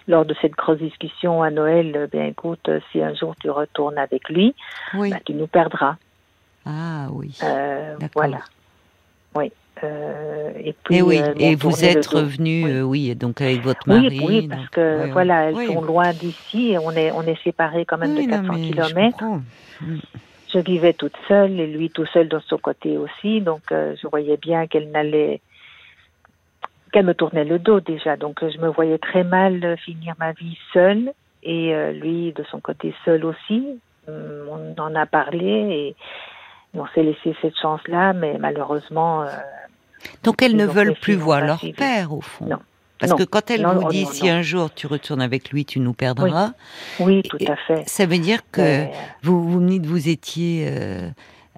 lors 0.08 0.24
de 0.24 0.34
cette 0.40 0.52
grosse 0.52 0.78
discussion 0.78 1.42
à 1.42 1.50
Noël, 1.50 1.92
euh, 1.94 2.06
bien 2.10 2.24
écoute, 2.24 2.66
euh, 2.68 2.80
si 2.90 3.02
un 3.02 3.14
jour 3.14 3.34
tu 3.40 3.50
retournes 3.50 3.98
avec 3.98 4.28
lui, 4.28 4.54
bah, 4.94 5.18
tu 5.24 5.34
nous 5.34 5.46
perdras. 5.46 5.96
Ah 6.64 7.08
oui. 7.12 7.38
Euh, 7.44 7.94
voilà. 8.14 8.38
Oui. 9.34 9.52
et 9.82 10.74
puis, 10.82 10.96
et, 10.96 11.02
oui. 11.02 11.20
et 11.36 11.54
vous 11.54 11.84
êtes 11.84 12.06
revenu, 12.06 12.82
oui. 12.82 13.14
donc 13.14 13.40
avec 13.40 13.62
votre 13.62 13.86
mari. 13.86 14.20
Oui, 14.24 14.48
parce 14.48 14.68
que 14.70 15.12
voilà, 15.12 15.50
elles 15.50 15.66
sont 15.66 15.82
loin 15.82 16.12
d'ici. 16.12 16.74
On 16.82 16.90
est, 16.92 17.12
on 17.12 17.22
est 17.22 17.40
séparés 17.44 17.84
quand 17.84 17.98
même 17.98 18.16
de 18.16 18.28
400 18.28 18.54
kilomètres. 18.54 19.24
Mm. 20.48 20.58
Je, 20.58 20.58
vivais 20.58 20.92
toute 20.92 21.16
seule 21.26 21.60
et 21.60 21.66
lui 21.66 21.90
tout 21.90 22.06
seul 22.06 22.28
de 22.28 22.38
son 22.40 22.58
côté 22.58 22.96
aussi. 22.96 23.40
Donc, 23.40 23.62
je 23.70 24.08
voyais 24.08 24.36
bien 24.36 24.66
qu'elle 24.66 24.90
n'allait 24.90 25.40
qu'elle 26.92 27.06
me 27.06 27.14
tournait 27.14 27.44
le 27.44 27.58
dos 27.58 27.80
déjà. 27.80 28.16
Donc 28.16 28.40
je 28.40 28.58
me 28.58 28.68
voyais 28.68 28.98
très 28.98 29.24
mal 29.24 29.76
finir 29.84 30.14
ma 30.18 30.32
vie 30.32 30.58
seule 30.72 31.12
et 31.42 31.74
euh, 31.74 31.92
lui 31.92 32.32
de 32.32 32.44
son 32.50 32.60
côté 32.60 32.94
seul 33.04 33.24
aussi. 33.24 33.80
Hum, 34.08 34.48
on 34.50 34.80
en 34.80 34.94
a 34.94 35.06
parlé 35.06 35.46
et 35.46 35.96
on 36.74 36.86
s'est 36.88 37.02
laissé 37.02 37.34
cette 37.42 37.58
chance-là, 37.58 38.12
mais 38.12 38.36
malheureusement. 38.38 39.22
Euh, 39.22 39.26
Donc 40.22 40.42
elles 40.42 40.56
ne 40.56 40.66
veulent 40.66 40.94
plus 40.94 41.14
voir 41.14 41.40
leur 41.40 41.60
père 41.76 42.12
au 42.12 42.20
fond. 42.20 42.46
Non. 42.46 42.58
Parce 42.98 43.14
que 43.14 43.22
quand 43.22 43.50
elle 43.50 43.64
vous 43.66 43.88
dit 43.88 44.06
si 44.06 44.28
un 44.28 44.42
jour 44.42 44.72
tu 44.74 44.86
retournes 44.86 45.22
avec 45.22 45.50
lui, 45.50 45.64
tu 45.64 45.80
nous 45.80 45.92
perdras. 45.92 46.52
Oui, 47.00 47.22
tout 47.22 47.38
à 47.46 47.56
fait. 47.56 47.88
Ça 47.88 48.06
veut 48.06 48.18
dire 48.18 48.40
que 48.50 48.86
vous 49.22 49.42
vous 49.42 49.60
dites 49.60 49.86
vous 49.86 50.08
étiez. 50.08 50.66
Euh, 50.68 51.10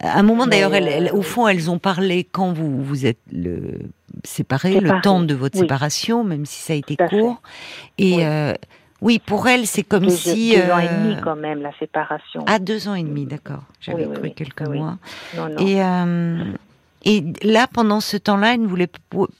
à 0.02 0.18
un 0.18 0.22
moment 0.22 0.46
d'ailleurs, 0.46 0.72
au 1.12 1.22
fond, 1.22 1.46
elles 1.46 1.70
ont 1.70 1.78
parlé 1.78 2.24
quand 2.24 2.52
vous 2.52 2.82
vous 2.82 3.04
êtes 3.04 3.18
le 3.32 3.80
séparé, 4.24 4.80
le 4.80 5.00
temps 5.02 5.20
de 5.20 5.34
votre 5.34 5.58
séparation, 5.58 6.24
même 6.24 6.46
si 6.46 6.62
ça 6.62 6.72
a 6.72 6.76
été 6.76 6.96
court. 6.96 7.42
Et 7.98 8.16
oui. 8.16 8.24
Euh, 8.24 8.54
oui. 9.02 9.18
pour 9.18 9.46
elle, 9.48 9.66
c'est 9.66 9.82
comme 9.82 10.08
si 10.08 10.54
deux 10.54 10.70
ans 10.70 10.78
et 10.78 10.88
demi 10.88 11.14
euh, 11.14 11.20
quand 11.22 11.36
même 11.36 11.60
la 11.60 11.72
séparation. 11.78 12.44
Ah, 12.46 12.58
deux 12.58 12.88
ans 12.88 12.94
et 12.94 13.02
demi, 13.02 13.26
d'accord. 13.26 13.62
J'avais 13.80 14.08
cru 14.08 14.30
quelques 14.30 14.68
mois. 14.68 14.96
Non, 15.36 15.48
non. 15.48 15.66
Et 15.66 15.82
euh, 15.82 16.44
et 17.04 17.24
là, 17.42 17.66
pendant 17.72 18.00
ce 18.00 18.16
temps-là, 18.16 18.54
elles 18.54 18.62
ne 18.62 18.66
voulaient 18.66 18.90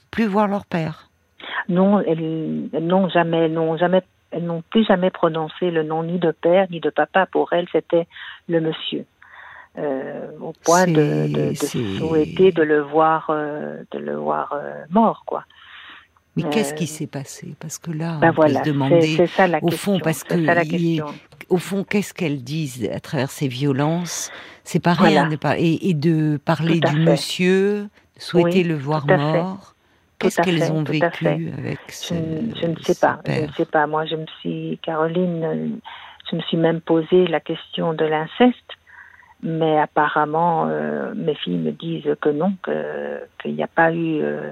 plus 0.09 0.25
voir 0.25 0.47
leur 0.47 0.65
père. 0.65 1.10
Non, 1.69 1.99
elles, 2.01 2.69
n'ont 2.81 3.09
jamais, 3.09 3.49
n'ont 3.49 3.77
jamais, 3.77 4.01
elles 4.31 4.45
n'ont 4.45 4.63
plus 4.69 4.85
jamais 4.85 5.09
prononcé 5.09 5.71
le 5.71 5.83
nom 5.83 6.03
ni 6.03 6.19
de 6.19 6.31
père 6.31 6.67
ni 6.69 6.79
de 6.79 6.89
papa. 6.89 7.25
Pour 7.25 7.53
elles, 7.53 7.67
c'était 7.71 8.07
le 8.47 8.61
monsieur. 8.61 9.05
Euh, 9.77 10.27
au 10.41 10.51
point 10.65 10.85
de, 10.85 11.27
de, 11.31 11.49
de 11.51 11.97
souhaiter 11.97 12.51
de 12.51 12.61
le 12.61 12.81
voir, 12.81 13.27
euh, 13.29 13.83
de 13.91 13.99
le 13.99 14.17
voir 14.17 14.51
euh, 14.53 14.83
mort, 14.89 15.23
quoi. 15.25 15.45
Mais 16.35 16.43
qu'est-ce 16.43 16.73
qui 16.73 16.87
s'est 16.87 17.07
passé? 17.07 17.55
Parce 17.59 17.77
que 17.77 17.91
là, 17.91 18.17
ben 18.21 18.29
on 18.29 18.33
voilà, 18.33 18.59
peut 18.59 18.65
se 18.65 18.69
demander, 18.69 19.27
ça, 19.27 19.47
la 19.47 19.57
au 19.57 19.67
question, 19.67 19.93
fond, 19.93 19.99
parce 20.01 20.23
que 20.23 20.35
est, 20.35 21.01
au 21.49 21.57
fond, 21.57 21.83
qu'est-ce 21.83 22.13
qu'elles 22.13 22.41
disent 22.43 22.89
à 22.93 23.01
travers 23.01 23.29
ces 23.29 23.49
violences? 23.49 24.31
C'est 24.63 24.81
pas 24.81 24.93
rien, 24.93 25.29
voilà. 25.41 25.59
et, 25.59 25.89
et, 25.89 25.93
de 25.93 26.39
parler 26.43 26.79
du 26.79 26.87
fait. 26.87 27.11
monsieur, 27.11 27.87
souhaiter 28.17 28.59
oui, 28.59 28.63
le 28.63 28.75
voir 28.75 29.05
mort. 29.07 29.73
Qu'est-ce 30.21 30.41
qu'elles 30.41 30.71
ont 30.71 30.83
vécu 30.83 31.27
avec 31.27 31.79
ce, 31.87 32.13
je, 32.13 32.61
je, 32.61 32.67
ne 32.67 32.75
sais 32.77 32.95
pas. 32.95 33.19
Père. 33.23 33.35
Je 33.35 33.45
ne 33.47 33.51
sais 33.53 33.65
pas. 33.65 33.87
Moi, 33.87 34.05
je 34.05 34.15
me 34.15 34.25
suis, 34.39 34.79
Caroline, 34.83 35.79
je 36.29 36.35
me 36.35 36.41
suis 36.41 36.57
même 36.57 36.81
posé 36.81 37.27
la 37.27 37.39
question 37.39 37.93
de 37.93 38.05
l'inceste 38.05 38.77
mais 39.43 39.79
apparemment, 39.79 40.67
euh, 40.67 41.13
mes 41.15 41.35
filles 41.35 41.57
me 41.57 41.71
disent 41.71 42.15
que 42.21 42.29
non, 42.29 42.53
qu'il 43.41 43.55
n'y 43.55 43.63
a 43.63 43.67
pas 43.67 43.91
eu, 43.91 44.21
euh, 44.21 44.51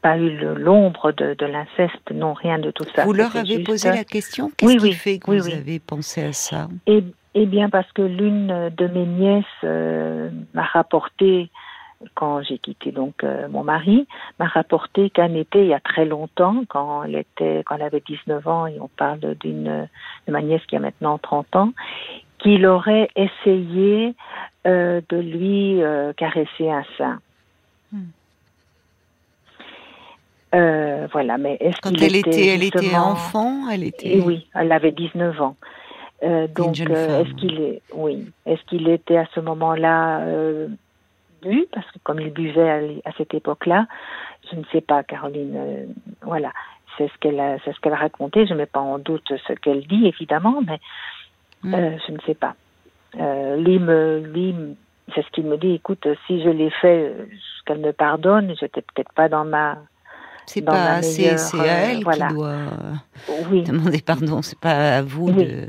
pas 0.00 0.16
eu 0.16 0.38
l'ombre 0.56 1.12
de, 1.12 1.34
de 1.34 1.46
l'inceste, 1.46 2.10
non, 2.14 2.32
rien 2.32 2.58
de 2.58 2.70
tout 2.70 2.84
ça. 2.94 3.04
Vous 3.04 3.12
leur 3.12 3.34
avez 3.36 3.46
juste... 3.46 3.66
posé 3.66 3.88
la 3.88 4.04
question? 4.04 4.50
Qu'est-ce 4.56 4.72
oui, 4.72 4.78
qui 4.78 4.84
oui, 4.84 4.92
fait 4.92 5.18
que 5.18 5.30
oui, 5.30 5.38
vous 5.38 5.48
avez 5.48 5.80
pensé 5.80 6.22
à 6.22 6.32
ça? 6.32 6.68
Eh, 6.86 7.02
eh, 7.34 7.46
bien, 7.46 7.68
parce 7.68 7.90
que 7.92 8.02
l'une 8.02 8.70
de 8.76 8.86
mes 8.86 9.06
nièces 9.06 9.44
euh, 9.64 10.30
m'a 10.54 10.64
rapporté, 10.64 11.50
quand 12.14 12.42
j'ai 12.42 12.58
quitté 12.58 12.92
donc 12.92 13.24
euh, 13.24 13.48
mon 13.48 13.64
mari, 13.64 14.06
m'a 14.38 14.46
rapporté 14.46 15.10
qu'un 15.10 15.34
été, 15.34 15.62
il 15.62 15.68
y 15.68 15.74
a 15.74 15.80
très 15.80 16.04
longtemps, 16.04 16.64
quand 16.68 17.04
elle 17.04 17.16
était, 17.16 17.62
quand 17.64 17.76
elle 17.76 17.82
avait 17.82 18.02
19 18.06 18.46
ans, 18.46 18.66
et 18.66 18.78
on 18.80 18.88
parle 18.88 19.34
d'une 19.36 19.88
de 20.26 20.32
ma 20.32 20.42
nièce 20.42 20.64
qui 20.66 20.76
a 20.76 20.80
maintenant 20.80 21.18
30 21.18 21.56
ans, 21.56 21.72
qu'il 22.38 22.66
aurait 22.66 23.08
essayé 23.16 24.14
euh, 24.66 25.00
de 25.08 25.16
lui 25.16 25.82
euh, 25.82 26.12
caresser 26.12 26.70
un 26.70 26.84
sein. 26.98 27.20
Hmm. 27.92 28.04
Voilà, 31.12 31.36
mais 31.36 31.58
est-ce 31.60 31.80
Quand 31.82 31.92
elle 32.00 32.16
était, 32.16 32.46
elle 32.46 32.62
était 32.62 32.96
enfant, 32.96 33.68
elle 33.70 33.84
était. 33.84 34.20
Oui, 34.24 34.48
elle 34.54 34.72
avait 34.72 34.92
19 34.92 35.40
ans. 35.42 35.56
Donc, 36.22 36.80
est-ce 36.80 37.34
qu'il 37.34 37.60
est, 37.60 37.82
oui, 37.92 38.24
est-ce 38.46 38.62
qu'il 38.64 38.88
était 38.88 39.18
à 39.18 39.26
ce 39.34 39.40
moment-là 39.40 40.24
bu 41.46 41.66
Parce 41.72 41.90
que 41.90 41.98
comme 42.02 42.20
il 42.20 42.30
buvait 42.30 42.70
à, 42.70 43.08
à 43.08 43.12
cette 43.16 43.34
époque-là, 43.34 43.86
je 44.50 44.56
ne 44.56 44.64
sais 44.72 44.80
pas, 44.80 45.02
Caroline. 45.02 45.94
voilà, 46.22 46.52
c'est 46.96 47.08
ce 47.08 47.18
qu'elle, 47.18 47.60
c'est 47.64 47.72
ce 47.74 47.80
qu'elle 47.80 47.92
a 47.92 47.96
raconté. 47.96 48.46
Je 48.46 48.52
ne 48.52 48.58
mets 48.58 48.66
pas 48.66 48.80
en 48.80 48.98
doute 48.98 49.32
ce 49.46 49.52
qu'elle 49.54 49.86
dit, 49.86 50.06
évidemment, 50.06 50.60
mais 50.66 50.78
Mm. 51.62 51.74
Euh, 51.74 51.96
je 52.06 52.12
ne 52.12 52.18
sais 52.26 52.34
pas. 52.34 52.54
Euh, 53.18 53.56
lui, 53.56 53.78
me, 53.78 54.20
lui, 54.20 54.54
c'est 55.14 55.24
ce 55.24 55.30
qu'il 55.30 55.44
me 55.44 55.56
dit. 55.56 55.72
Écoute, 55.72 56.06
si 56.26 56.42
je 56.42 56.48
l'ai 56.48 56.70
fait, 56.70 57.12
qu'elle 57.64 57.78
me 57.78 57.92
pardonne, 57.92 58.54
j'étais 58.60 58.82
peut-être 58.82 59.12
pas 59.12 59.28
dans 59.28 59.44
ma. 59.44 59.78
C'est 60.46 60.62
pas, 60.62 61.02
c'est 61.02 61.28
à 61.28 61.64
elle 61.64 62.04
voilà. 62.04 62.28
qui 62.28 62.34
doit 62.34 62.54
oui. 63.50 63.64
demander 63.64 64.00
pardon. 64.00 64.42
C'est 64.42 64.58
pas 64.60 64.98
à 64.98 65.02
vous 65.02 65.28
oui. 65.28 65.44
de. 65.44 65.68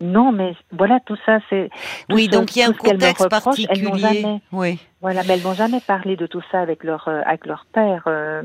Non, 0.00 0.32
mais 0.32 0.54
voilà, 0.72 0.98
tout 1.00 1.16
ça, 1.24 1.38
c'est. 1.48 1.70
Oui, 2.10 2.28
donc 2.28 2.56
il 2.56 2.60
y 2.60 2.62
a 2.62 2.68
un 2.68 2.72
contexte 2.72 3.28
particulier. 3.28 3.98
Jamais, 3.98 4.40
oui. 4.52 4.78
Voilà, 5.00 5.22
mais 5.22 5.34
elles 5.34 5.42
n'ont 5.42 5.54
jamais 5.54 5.80
parlé 5.80 6.16
de 6.16 6.26
tout 6.26 6.42
ça 6.50 6.60
avec 6.60 6.84
leur, 6.84 7.06
euh, 7.08 7.22
avec 7.26 7.46
leur 7.46 7.66
père. 7.72 8.02
Euh, 8.06 8.42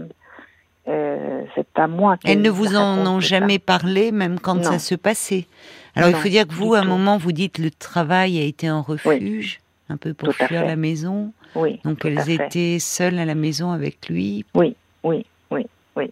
euh, 0.88 1.44
c'est 1.56 1.68
à 1.76 1.88
moi. 1.88 2.18
Elles 2.24 2.42
ne 2.42 2.50
vous 2.50 2.76
en 2.76 3.06
ont 3.06 3.20
jamais 3.20 3.60
parlé, 3.60 4.12
même 4.12 4.40
quand 4.40 4.56
non. 4.56 4.64
ça 4.64 4.80
se 4.80 4.96
passait. 4.96 5.48
Alors 5.96 6.12
non, 6.12 6.18
il 6.18 6.22
faut 6.22 6.30
dire 6.30 6.48
que 6.48 6.54
vous, 6.54 6.76
à 6.76 6.80
un 6.80 6.86
moment, 6.86 7.18
vous 7.18 7.32
dites 7.32 7.58
le 7.58 7.72
travail 7.72 8.40
a 8.40 8.44
été 8.44 8.68
un 8.68 8.82
refuge, 8.82 9.60
oui. 9.60 9.94
un 9.94 9.98
peu 9.98 10.14
pour 10.14 10.30
tout 10.30 10.46
fuir 10.46 10.66
la 10.66 10.76
maison. 10.76 11.34
Oui. 11.56 11.80
Donc 11.84 12.06
elles 12.06 12.30
étaient 12.30 12.78
seules 12.80 13.18
à 13.18 13.26
la 13.26 13.36
maison 13.36 13.72
avec 13.72 14.08
lui. 14.08 14.46
Oui, 14.54 14.76
oui, 15.04 15.26
oui, 15.50 15.66
oui. 15.96 16.12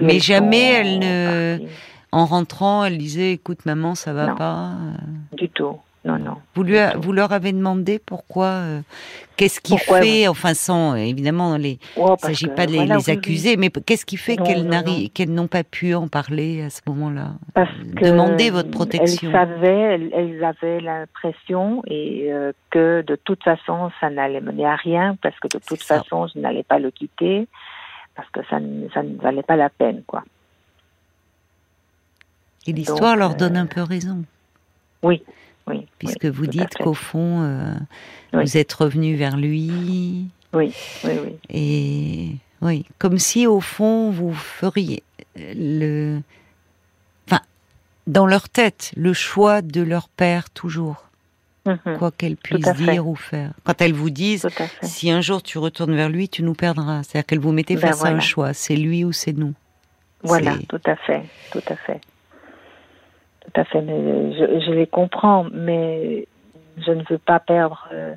Mais 0.00 0.18
jamais 0.18 0.72
elles 0.72 0.98
ne, 0.98 1.58
en 2.12 2.26
rentrant, 2.26 2.84
elle 2.84 2.98
disait, 2.98 3.32
écoute 3.32 3.64
maman, 3.66 3.94
ça 3.94 4.12
va 4.12 4.28
non, 4.28 4.36
pas. 4.36 4.70
Du 5.32 5.48
tout 5.48 5.78
non, 6.04 6.18
non. 6.18 6.36
Vous, 6.56 6.64
lui 6.64 6.78
a, 6.78 6.96
vous 6.96 7.12
leur 7.12 7.32
avez 7.32 7.52
demandé 7.52 8.00
pourquoi 8.04 8.46
euh, 8.46 8.80
Qu'est-ce 9.36 9.60
qui 9.60 9.74
pourquoi 9.76 10.02
fait, 10.02 10.26
enfin 10.26 10.52
sans 10.52 10.96
évidemment, 10.96 11.56
les, 11.56 11.78
oh, 11.96 12.08
il 12.08 12.12
ne 12.12 12.16
s'agit 12.16 12.48
pas 12.48 12.66
de 12.66 12.72
les, 12.72 12.78
voilà, 12.78 12.96
les 12.96 13.10
accuser, 13.10 13.50
oui, 13.50 13.56
mais 13.56 13.70
qu'est-ce 13.70 14.04
qui 14.04 14.16
fait 14.16 14.36
qu'elles 14.36 14.68
qu'elles 15.14 15.32
n'ont 15.32 15.46
pas 15.46 15.62
pu 15.62 15.94
en 15.94 16.08
parler 16.08 16.62
à 16.62 16.70
ce 16.70 16.80
moment-là? 16.88 17.34
Demander 18.00 18.50
votre 18.50 18.70
protection. 18.70 19.28
Elles 19.28 19.32
savaient, 19.32 19.68
elles, 19.68 20.10
elles 20.12 20.44
avaient 20.44 20.80
l'impression 20.80 21.82
et 21.86 22.32
euh, 22.32 22.52
que 22.70 23.02
de 23.02 23.14
toute 23.14 23.44
façon, 23.44 23.90
ça 24.00 24.10
n'allait 24.10 24.40
mener 24.40 24.66
à 24.66 24.74
rien 24.74 25.16
parce 25.22 25.38
que 25.38 25.46
de 25.46 25.62
toute 25.64 25.82
façon, 25.82 26.26
je 26.34 26.40
n'allais 26.40 26.64
pas 26.64 26.80
le 26.80 26.90
quitter 26.90 27.46
parce 28.16 28.28
que 28.30 28.40
ça, 28.50 28.58
ça 28.92 29.02
ne 29.04 29.16
valait 29.20 29.44
pas 29.44 29.56
la 29.56 29.70
peine, 29.70 30.02
quoi. 30.04 30.24
Et 32.66 32.72
l'histoire 32.72 33.16
leur 33.16 33.34
donne 33.34 33.56
euh, 33.56 33.60
un 33.62 33.66
peu 33.66 33.82
raison. 33.82 34.24
Oui, 35.02 35.22
oui, 35.66 35.86
Puisque 35.98 36.24
oui, 36.24 36.30
vous 36.30 36.46
dites 36.46 36.76
qu'au 36.78 36.94
fond, 36.94 37.42
euh, 37.42 37.74
oui. 38.32 38.44
vous 38.44 38.56
êtes 38.56 38.72
revenu 38.72 39.16
vers 39.16 39.36
lui. 39.36 40.26
Oui, 40.52 40.74
oui, 41.04 41.12
oui. 41.24 41.36
Et 41.50 42.36
oui, 42.60 42.84
comme 42.98 43.18
si 43.18 43.46
au 43.46 43.60
fond, 43.60 44.10
vous 44.10 44.32
feriez 44.32 45.02
le. 45.36 46.20
Enfin, 47.26 47.40
dans 48.06 48.26
leur 48.26 48.48
tête, 48.48 48.92
le 48.96 49.12
choix 49.12 49.62
de 49.62 49.82
leur 49.82 50.08
père 50.08 50.50
toujours. 50.50 51.08
Mm 51.64 51.72
-hmm. 51.72 51.98
Quoi 51.98 52.10
qu'elle 52.10 52.36
puisse 52.36 52.72
dire 52.74 53.06
ou 53.06 53.14
faire. 53.14 53.52
Quand 53.64 53.80
elles 53.80 53.94
vous 53.94 54.10
disent, 54.10 54.48
si 54.82 55.10
un 55.12 55.20
jour 55.20 55.42
tu 55.42 55.58
retournes 55.58 55.94
vers 55.94 56.10
lui, 56.10 56.28
tu 56.28 56.42
nous 56.42 56.54
perdras. 56.54 57.02
C'est-à-dire 57.04 57.26
qu'elles 57.26 57.44
vous 57.46 57.52
mettez 57.52 57.76
ben 57.76 57.82
face 57.86 58.00
voilà. 58.00 58.16
à 58.16 58.18
un 58.18 58.20
choix. 58.20 58.52
C'est 58.52 58.76
lui 58.76 59.04
ou 59.04 59.12
c'est 59.12 59.36
nous. 59.42 59.54
Voilà, 60.24 60.56
tout 60.68 60.86
à 60.94 60.96
fait, 60.96 61.22
tout 61.52 61.66
à 61.68 61.76
fait 61.76 62.00
tout 63.44 63.60
à 63.60 63.64
fait. 63.64 63.82
Mais 63.82 64.32
je, 64.32 64.60
je, 64.66 64.72
les 64.72 64.86
comprends, 64.86 65.46
mais 65.52 66.26
je 66.78 66.92
ne 66.92 67.02
veux 67.08 67.18
pas 67.18 67.40
perdre. 67.40 67.88
Euh, 67.92 68.14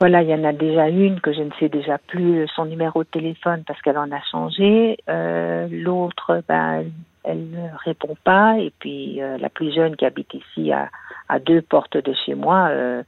Voilà, 0.00 0.22
il 0.22 0.28
y 0.28 0.34
en 0.34 0.44
a 0.44 0.52
déjà 0.52 0.88
une 0.88 1.20
que 1.20 1.32
je 1.32 1.42
ne 1.42 1.50
sais 1.58 1.68
déjà 1.68 1.98
plus 1.98 2.46
son 2.48 2.64
numéro 2.66 3.04
de 3.04 3.08
téléphone 3.08 3.62
parce 3.66 3.80
qu'elle 3.80 3.96
en 3.96 4.10
a 4.10 4.20
changé. 4.30 4.98
Euh, 5.08 5.68
L'autre, 5.70 6.42
ben, 6.48 6.84
elle 7.22 7.50
ne 7.50 7.68
répond 7.84 8.16
pas. 8.24 8.58
Et 8.58 8.72
puis 8.80 9.22
euh, 9.22 9.38
la 9.38 9.48
plus 9.48 9.72
jeune 9.72 9.96
qui 9.96 10.04
habite 10.04 10.34
ici 10.34 10.72
à, 10.72 10.90
à 11.28 11.38
deux 11.38 11.62
portes 11.62 11.96
de 11.96 12.12
chez 12.12 12.34
moi, 12.34 12.68
euh, 12.70 13.02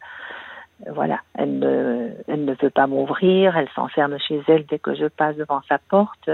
voilà, 0.90 1.20
elle 1.34 1.58
ne, 1.58 2.10
elle 2.28 2.44
ne 2.44 2.54
veut 2.54 2.70
pas 2.70 2.86
m'ouvrir. 2.86 3.56
Elle 3.58 3.68
s'enferme 3.74 4.16
chez 4.18 4.40
elle 4.46 4.64
dès 4.66 4.78
que 4.78 4.94
je 4.94 5.06
passe 5.06 5.36
devant 5.36 5.62
sa 5.68 5.78
porte. 5.78 6.30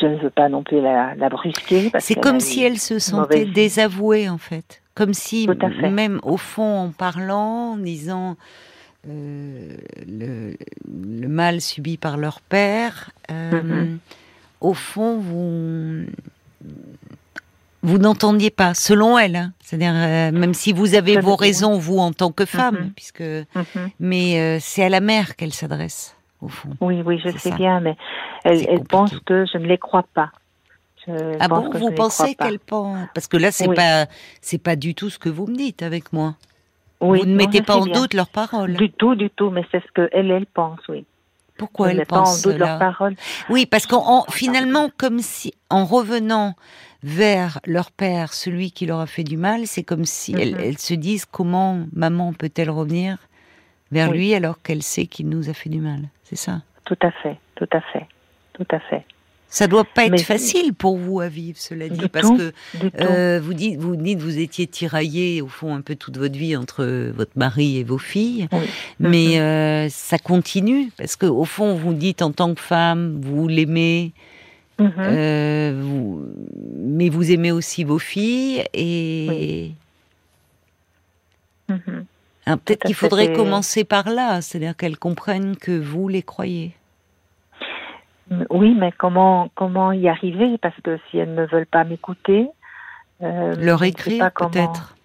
Je 0.00 0.06
ne 0.06 0.16
veux 0.16 0.30
pas 0.30 0.48
non 0.48 0.62
plus 0.62 0.80
la, 0.80 1.14
la 1.14 1.28
brusquer. 1.28 1.90
C'est 1.98 2.14
comme 2.16 2.40
si 2.40 2.62
elle 2.62 2.78
se 2.78 2.98
sentait 2.98 3.44
désavouée 3.44 4.28
en 4.28 4.38
fait. 4.38 4.82
Comme 4.94 5.12
si, 5.14 5.48
même 5.90 6.20
au 6.22 6.36
fond, 6.36 6.78
en 6.78 6.90
parlant, 6.90 7.72
en 7.72 7.76
disant 7.76 8.36
euh, 9.08 9.76
le, 10.06 10.56
le, 10.86 11.28
mal 11.28 11.60
subi 11.60 11.96
par 11.96 12.16
leur 12.16 12.40
père, 12.40 13.10
euh, 13.30 13.50
mm-hmm. 13.50 13.98
au 14.60 14.72
fond, 14.72 15.18
vous 15.18 16.06
vous 17.82 17.98
n'entendiez 17.98 18.50
pas, 18.50 18.72
selon 18.72 19.18
elle. 19.18 19.36
Hein. 19.36 19.52
C'est-à-dire, 19.60 19.92
euh, 19.94 20.30
même 20.32 20.54
si 20.54 20.72
vous 20.72 20.94
avez 20.94 21.20
vos 21.20 21.36
raisons, 21.36 21.76
vous, 21.76 21.98
en 21.98 22.12
tant 22.12 22.30
que 22.30 22.44
femme, 22.44 22.76
mm-hmm. 22.76 22.92
puisque, 22.92 23.20
mm-hmm. 23.20 23.90
mais 23.98 24.60
c'est 24.60 24.84
à 24.84 24.88
la 24.88 25.00
mère 25.00 25.34
qu'elle 25.36 25.52
s'adresse, 25.52 26.16
au 26.44 26.48
fond. 26.48 26.70
Oui, 26.80 27.02
oui, 27.04 27.20
je 27.24 27.30
sais 27.36 27.52
bien, 27.52 27.80
mais 27.80 27.96
elle, 28.44 28.64
elle 28.68 28.84
pense 28.84 29.18
que 29.20 29.44
je 29.46 29.58
ne 29.58 29.66
les 29.66 29.78
crois 29.78 30.04
pas 30.14 30.30
ah 31.40 31.48
bon, 31.48 31.70
vous 31.70 31.90
pensez 31.90 32.34
qu'elle 32.34 32.58
pense? 32.58 33.08
Parce 33.14 33.26
que 33.26 33.36
là, 33.36 33.50
c'est 33.52 33.72
pas, 33.72 34.06
c'est 34.40 34.58
pas 34.58 34.76
du 34.76 34.94
tout 34.94 35.10
ce 35.10 35.18
que 35.18 35.28
vous 35.28 35.46
me 35.46 35.56
dites 35.56 35.82
avec 35.82 36.12
moi. 36.12 36.34
vous 37.00 37.16
ne 37.24 37.34
mettez 37.34 37.62
pas 37.62 37.76
en 37.76 37.86
doute 37.86 38.14
leurs 38.14 38.28
paroles. 38.28 38.74
Du 38.74 38.90
tout, 38.90 39.14
du 39.14 39.30
tout, 39.30 39.50
mais 39.50 39.64
c'est 39.70 39.80
ce 39.80 39.92
que 39.92 40.08
elle, 40.12 40.30
elle 40.30 40.46
pense, 40.46 40.80
oui. 40.88 41.04
Pourquoi 41.56 41.92
elle 41.92 42.04
pense 42.06 42.42
pas 42.42 42.48
en 42.48 42.52
doute 42.52 42.58
leurs 42.58 42.78
paroles. 42.78 43.14
Oui, 43.48 43.66
parce 43.66 43.86
qu'en 43.86 44.24
finalement, 44.30 44.90
comme 44.96 45.20
si 45.20 45.54
en 45.70 45.84
revenant 45.84 46.54
vers 47.02 47.60
leur 47.66 47.90
père, 47.90 48.32
celui 48.32 48.72
qui 48.72 48.86
leur 48.86 49.00
a 49.00 49.06
fait 49.06 49.24
du 49.24 49.36
mal, 49.36 49.66
c'est 49.66 49.82
comme 49.82 50.04
si 50.04 50.34
elles, 50.34 50.56
mhm. 50.56 50.78
se 50.78 50.94
disent 50.94 51.26
comment 51.26 51.84
maman 51.92 52.32
peut-elle 52.32 52.70
revenir 52.70 53.18
vers 53.94 54.10
lui 54.10 54.34
alors 54.34 54.60
qu'elle 54.60 54.82
sait 54.82 55.06
qu'il 55.06 55.28
nous 55.28 55.48
a 55.48 55.54
fait 55.54 55.70
du 55.70 55.80
mal. 55.80 56.00
C'est 56.24 56.36
ça? 56.36 56.60
Tout 56.84 56.98
à 57.00 57.10
fait, 57.10 57.36
tout 57.54 57.68
à 57.72 57.80
fait, 57.80 58.06
tout 58.52 58.66
à 58.70 58.80
fait. 58.80 59.04
Ça 59.48 59.68
doit 59.68 59.84
pas 59.84 60.06
être 60.06 60.20
facile 60.22 60.74
pour 60.74 60.96
vous 60.96 61.20
à 61.20 61.28
vivre, 61.28 61.56
cela 61.60 61.88
dit, 61.88 62.08
parce 62.08 62.28
que 62.28 62.52
euh, 63.00 63.40
vous 63.40 63.54
dites, 63.54 63.78
vous 63.78 63.94
dites, 63.94 64.18
vous 64.18 64.38
étiez 64.38 64.66
tiraillé 64.66 65.42
au 65.42 65.46
fond 65.46 65.76
un 65.76 65.80
peu 65.80 65.94
toute 65.94 66.18
votre 66.18 66.36
vie 66.36 66.56
entre 66.56 66.84
votre 67.14 67.38
mari 67.38 67.78
et 67.78 67.84
vos 67.84 67.98
filles, 67.98 68.48
mais 68.98 69.36
mhm. 69.36 69.40
euh, 69.40 69.88
ça 69.90 70.18
continue 70.18 70.90
parce 70.98 71.14
que 71.14 71.26
au 71.26 71.44
fond 71.44 71.76
vous 71.76 71.94
dites 71.94 72.20
en 72.20 72.32
tant 72.32 72.52
que 72.52 72.60
femme, 72.60 73.20
vous 73.22 73.46
l'aimez, 73.46 74.10
mhm. 74.80 74.92
euh, 74.98 75.82
mais 76.76 77.08
vous 77.08 77.30
aimez 77.30 77.52
aussi 77.52 77.84
vos 77.84 78.00
filles 78.00 78.64
et 78.74 79.70
mhm. 82.46 82.58
peut-être 82.58 82.84
qu'il 82.84 82.94
faudrait 82.94 83.32
commencer 83.32 83.84
par 83.84 84.08
là, 84.08 84.40
c'est-à-dire 84.40 84.76
qu'elles 84.76 84.98
comprennent 84.98 85.56
que 85.56 85.78
vous 85.78 86.08
les 86.08 86.22
croyez. 86.22 86.72
Oui, 88.50 88.74
mais 88.78 88.92
comment 88.92 89.50
comment 89.54 89.92
y 89.92 90.08
arriver? 90.08 90.56
Parce 90.58 90.78
que 90.82 90.98
si 91.10 91.18
elles 91.18 91.34
ne 91.34 91.46
veulent 91.46 91.66
pas 91.66 91.84
m'écouter, 91.84 92.48
euh, 93.22 93.54
leur 93.56 93.82
écrire 93.82 94.30
peut-être. 94.32 94.96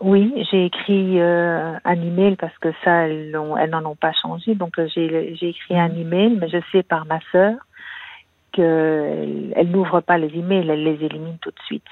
Oui, 0.00 0.34
j'ai 0.50 0.66
écrit 0.66 1.20
euh, 1.20 1.72
un 1.84 1.94
email 1.94 2.36
parce 2.36 2.56
que 2.58 2.68
ça, 2.84 3.08
elles 3.08 3.30
n'en 3.30 3.86
ont 3.86 3.96
pas 3.96 4.12
changé. 4.12 4.54
Donc 4.54 4.78
euh, 4.78 4.86
j'ai 4.94 5.48
écrit 5.48 5.78
un 5.78 5.88
mm. 5.88 5.98
email, 5.98 6.38
mais 6.40 6.48
je 6.48 6.58
sais 6.72 6.82
par 6.82 7.06
ma 7.06 7.20
sœur 7.32 7.56
qu'elle 8.52 9.68
n'ouvre 9.70 10.00
pas 10.00 10.18
les 10.18 10.28
emails, 10.38 10.68
elle 10.68 10.84
les 10.84 11.04
élimine 11.04 11.38
tout 11.40 11.50
de 11.50 11.60
suite. 11.66 11.82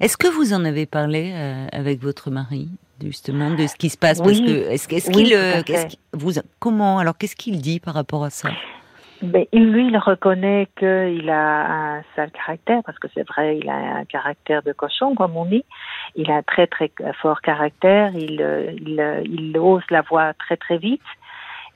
Est-ce 0.00 0.16
que 0.16 0.28
vous 0.28 0.52
en 0.52 0.64
avez 0.64 0.86
parlé 0.86 1.32
avec 1.72 2.00
votre 2.00 2.30
mari 2.30 2.68
justement 3.02 3.50
de 3.50 3.66
ce 3.66 3.76
qui 3.76 3.88
se 3.88 3.98
passe? 3.98 4.20
Parce 4.20 4.40
que 4.40 4.70
est-ce, 4.70 4.88
qu'il, 5.10 5.36
vous 6.12 6.32
comment 6.58 6.98
alors 6.98 7.16
qu'est-ce 7.16 7.36
qu'il 7.36 7.60
dit 7.60 7.80
par 7.80 7.94
rapport 7.94 8.24
à 8.24 8.30
ça? 8.30 8.50
Ben, 9.22 9.44
lui, 9.52 9.88
il 9.88 9.98
reconnaît 9.98 10.66
qu'il 10.78 11.28
a 11.28 11.96
un 11.98 12.02
sale 12.16 12.30
caractère, 12.30 12.80
parce 12.86 12.98
que 12.98 13.06
c'est 13.12 13.26
vrai, 13.28 13.58
il 13.58 13.68
a 13.68 13.98
un 13.98 14.04
caractère 14.06 14.62
de 14.62 14.72
cochon, 14.72 15.14
comme 15.14 15.36
on 15.36 15.44
dit. 15.44 15.64
Il 16.16 16.30
a 16.30 16.36
un 16.36 16.42
très 16.42 16.66
très 16.66 16.90
fort 17.20 17.42
caractère, 17.42 18.12
il, 18.14 18.40
il, 18.80 19.22
il 19.26 19.58
ose 19.58 19.82
la 19.90 20.00
voix 20.00 20.32
très 20.34 20.56
très 20.56 20.78
vite. 20.78 21.02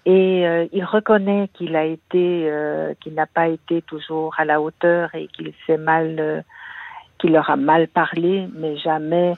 Et 0.07 0.47
euh, 0.47 0.67
il 0.73 0.85
reconnaît 0.85 1.49
qu'il 1.55 1.77
a 1.77 1.85
été, 1.85 2.47
euh, 2.51 2.95
qu'il 3.01 3.15
n'a 3.15 3.27
pas 3.27 3.49
été 3.49 3.81
toujours 3.83 4.35
à 4.39 4.45
la 4.45 4.61
hauteur 4.61 5.15
et 5.15 5.29
qu'il 5.29 5.53
s'est 5.67 5.79
mal, 5.79 6.17
euh, 6.19 6.43
qu'il 7.25 7.33
leur 7.33 7.49
a 7.49 7.57
mal 7.57 7.89
parlé, 7.89 8.49
mais 8.55 8.77
jamais, 8.77 9.35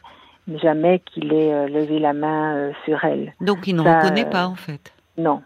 jamais 0.63 1.01
qu'il 1.01 1.33
ait 1.33 1.69
levé 1.69 1.99
la 1.99 2.13
main 2.13 2.73
sur 2.85 3.05
elle. 3.05 3.33
Donc 3.41 3.67
il 3.67 3.77
ne 3.77 3.83
reconnaît 3.83 4.29
pas 4.29 4.47
en 4.47 4.57
fait. 4.57 4.93
Non, 5.19 5.41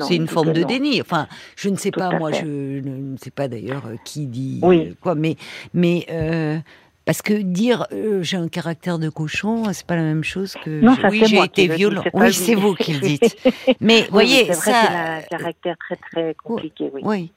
c'est 0.00 0.16
une 0.16 0.28
forme 0.28 0.52
de 0.52 0.62
déni. 0.62 1.00
Enfin, 1.00 1.26
je 1.56 1.68
ne 1.68 1.76
sais 1.76 1.90
pas, 1.90 2.18
moi, 2.18 2.32
je 2.32 2.44
ne 2.44 3.16
sais 3.16 3.30
pas 3.30 3.48
d'ailleurs 3.48 3.86
euh, 3.86 3.96
qui 4.04 4.26
dit 4.26 4.60
euh, 4.62 4.92
quoi, 5.00 5.14
mais, 5.14 5.36
mais 5.74 6.06
euh, 6.10 6.58
parce 7.04 7.22
que 7.22 7.34
dire 7.34 7.86
j'ai 8.22 8.36
un 8.36 8.48
caractère 8.48 8.98
de 8.98 9.08
cochon, 9.08 9.64
c'est 9.72 9.86
pas 9.86 9.96
la 9.96 10.02
même 10.02 10.24
chose 10.24 10.54
que 10.64 10.80
oui, 11.10 11.22
j'ai 11.26 11.42
été 11.42 11.68
violent. 11.68 12.02
Oui, 12.12 12.32
c'est 12.32 12.54
vous 12.54 12.74
qui 12.74 12.94
le 12.94 13.00
dites. 13.00 13.36
Mais 13.80 14.06
voyez, 14.10 14.52
ça. 14.52 14.72
C'est 14.72 15.34
un 15.34 15.38
caractère 15.38 15.76
très 15.78 15.96
très 15.96 16.34
compliqué. 16.34 16.90
Oui. 16.92 17.00
oui. 17.04 17.32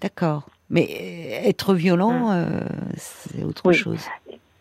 D'accord. 0.00 0.48
Mais 0.70 0.86
être 1.46 1.74
violent, 1.74 2.30
hum. 2.30 2.60
c'est 2.96 3.44
autre 3.44 3.72
chose. 3.72 4.06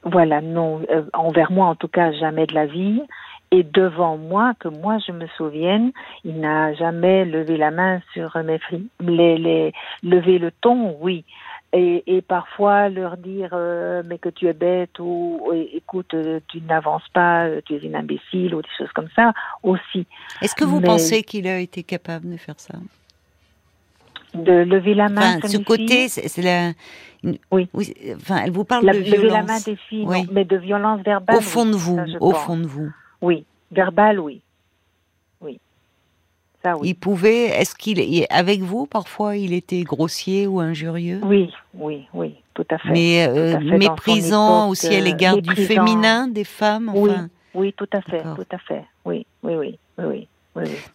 Voilà, 0.03 0.39
non. 0.41 0.81
envers 1.13 1.51
moi, 1.51 1.65
en 1.65 1.75
tout 1.75 1.89
cas, 1.89 2.11
jamais 2.13 2.45
de 2.45 2.53
la 2.53 2.65
vie. 2.65 3.01
Et 3.51 3.63
devant 3.63 4.17
moi, 4.17 4.53
que 4.59 4.67
moi 4.67 4.97
je 5.05 5.13
me 5.13 5.25
souvienne, 5.37 5.91
il 6.25 6.39
n'a 6.41 6.73
jamais 6.73 7.23
levé 7.23 7.55
la 7.55 7.71
main 7.71 8.01
sur 8.13 8.35
mes 8.43 8.59
filles. 8.59 8.89
Les, 8.99 9.37
les, 9.37 9.73
lever 10.03 10.37
le 10.37 10.51
ton, 10.51 10.97
oui. 10.99 11.23
Et, 11.73 12.03
et 12.07 12.21
parfois 12.21 12.89
leur 12.89 13.17
dire 13.17 13.49
euh, 13.51 14.01
mais 14.05 14.17
que 14.17 14.29
tu 14.29 14.47
es 14.47 14.53
bête 14.53 14.99
ou 14.99 15.51
écoute 15.73 16.13
euh, 16.13 16.39
tu 16.47 16.61
n'avances 16.61 17.07
pas 17.13 17.45
euh, 17.45 17.59
tu 17.65 17.75
es 17.75 17.79
une 17.79 17.95
imbécile 17.95 18.55
ou 18.55 18.61
des 18.61 18.69
choses 18.77 18.91
comme 18.95 19.09
ça 19.13 19.33
aussi. 19.63 20.07
Est-ce 20.41 20.55
que 20.55 20.63
vous 20.63 20.79
pensez 20.79 21.23
qu'il 21.23 21.45
a 21.45 21.59
été 21.59 21.83
capable 21.83 22.31
de 22.31 22.37
faire 22.37 22.57
ça? 22.57 22.75
De 24.43 24.51
lever 24.51 24.93
la 24.93 25.09
main. 25.09 25.37
Enfin, 25.37 25.47
ce 25.47 25.57
côté, 25.57 26.07
c'est 26.07 26.41
la. 26.41 26.73
Oui. 27.51 27.69
Enfin, 28.15 28.41
elle 28.43 28.51
vous 28.51 28.63
parle 28.63 28.85
de 28.85 28.97
violence. 28.99 29.17
Lever 29.17 29.29
la 29.29 29.43
main 29.43 29.59
des 29.59 29.75
filles, 29.75 30.27
mais 30.31 30.45
de 30.45 30.57
violence 30.57 31.01
verbale. 31.01 31.37
Au 31.37 31.41
fond 31.41 31.65
de 31.65 31.75
vous, 31.75 31.99
au 32.19 32.33
fond 32.33 32.57
de 32.57 32.67
vous. 32.67 32.91
Oui, 33.21 33.45
verbal, 33.71 34.19
oui. 34.19 34.41
Oui. 35.41 35.59
Ça, 36.63 36.77
oui. 36.77 36.89
Il 36.89 36.95
pouvait, 36.95 37.45
est-ce 37.45 37.75
qu'il, 37.75 38.25
avec 38.29 38.61
vous, 38.61 38.85
parfois, 38.85 39.37
il 39.37 39.53
était 39.53 39.81
grossier 39.83 40.47
ou 40.47 40.59
injurieux? 40.59 41.19
Oui, 41.23 41.51
oui, 41.73 42.07
oui, 42.13 42.35
tout 42.53 42.65
à 42.69 42.77
fait. 42.77 42.91
Mais 42.91 43.27
euh, 43.27 43.59
méprisant 43.59 44.69
aussi 44.69 44.95
à 44.95 45.01
l'égard 45.01 45.37
du 45.37 45.55
féminin, 45.55 46.27
des 46.27 46.43
femmes 46.43 46.91
Oui, 46.93 47.11
oui, 47.53 47.73
tout 47.73 47.89
à 47.91 48.01
fait, 48.01 48.21
tout 48.21 48.47
à 48.51 48.57
fait. 48.59 48.85
Oui, 49.05 49.25
oui, 49.43 49.55
oui, 49.55 49.79
oui. 49.97 50.05
oui. 50.05 50.27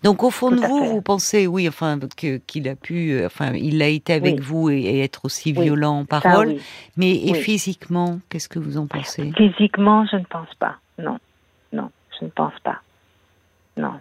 Donc 0.03 0.23
au 0.23 0.31
fond 0.31 0.51
de 0.51 0.57
vous, 0.57 0.85
vous 0.85 1.03
pensez, 1.03 1.47
oui, 1.47 1.69
enfin 1.69 1.99
qu'il 2.47 2.69
a 2.69 2.77
pu, 2.77 3.13
euh, 3.13 3.27
enfin 3.27 3.53
il 3.55 3.83
a 3.83 3.89
été 3.89 4.13
avec 4.13 4.41
vous 4.41 4.71
et, 4.71 5.01
être 5.01 5.25
aussi 5.25 5.53
violent 5.53 6.01
en 6.01 6.05
parole, 6.05 6.57
mais 6.97 7.13
et 7.13 7.35
physiquement, 7.35 8.21
qu'est-ce 8.29 8.49
que 8.49 8.59
vous 8.59 8.79
en 8.79 8.87
pensez? 8.87 9.33
Physiquement, 9.37 10.07
je 10.07 10.17
ne 10.17 10.25
pense 10.25 10.55
pas. 10.59 10.77
Non, 10.99 11.19
non 11.73 11.91
je 12.19 12.27
ne 12.27 12.31
pense 12.31 12.59
pas. 12.63 12.81
Non. 13.77 13.95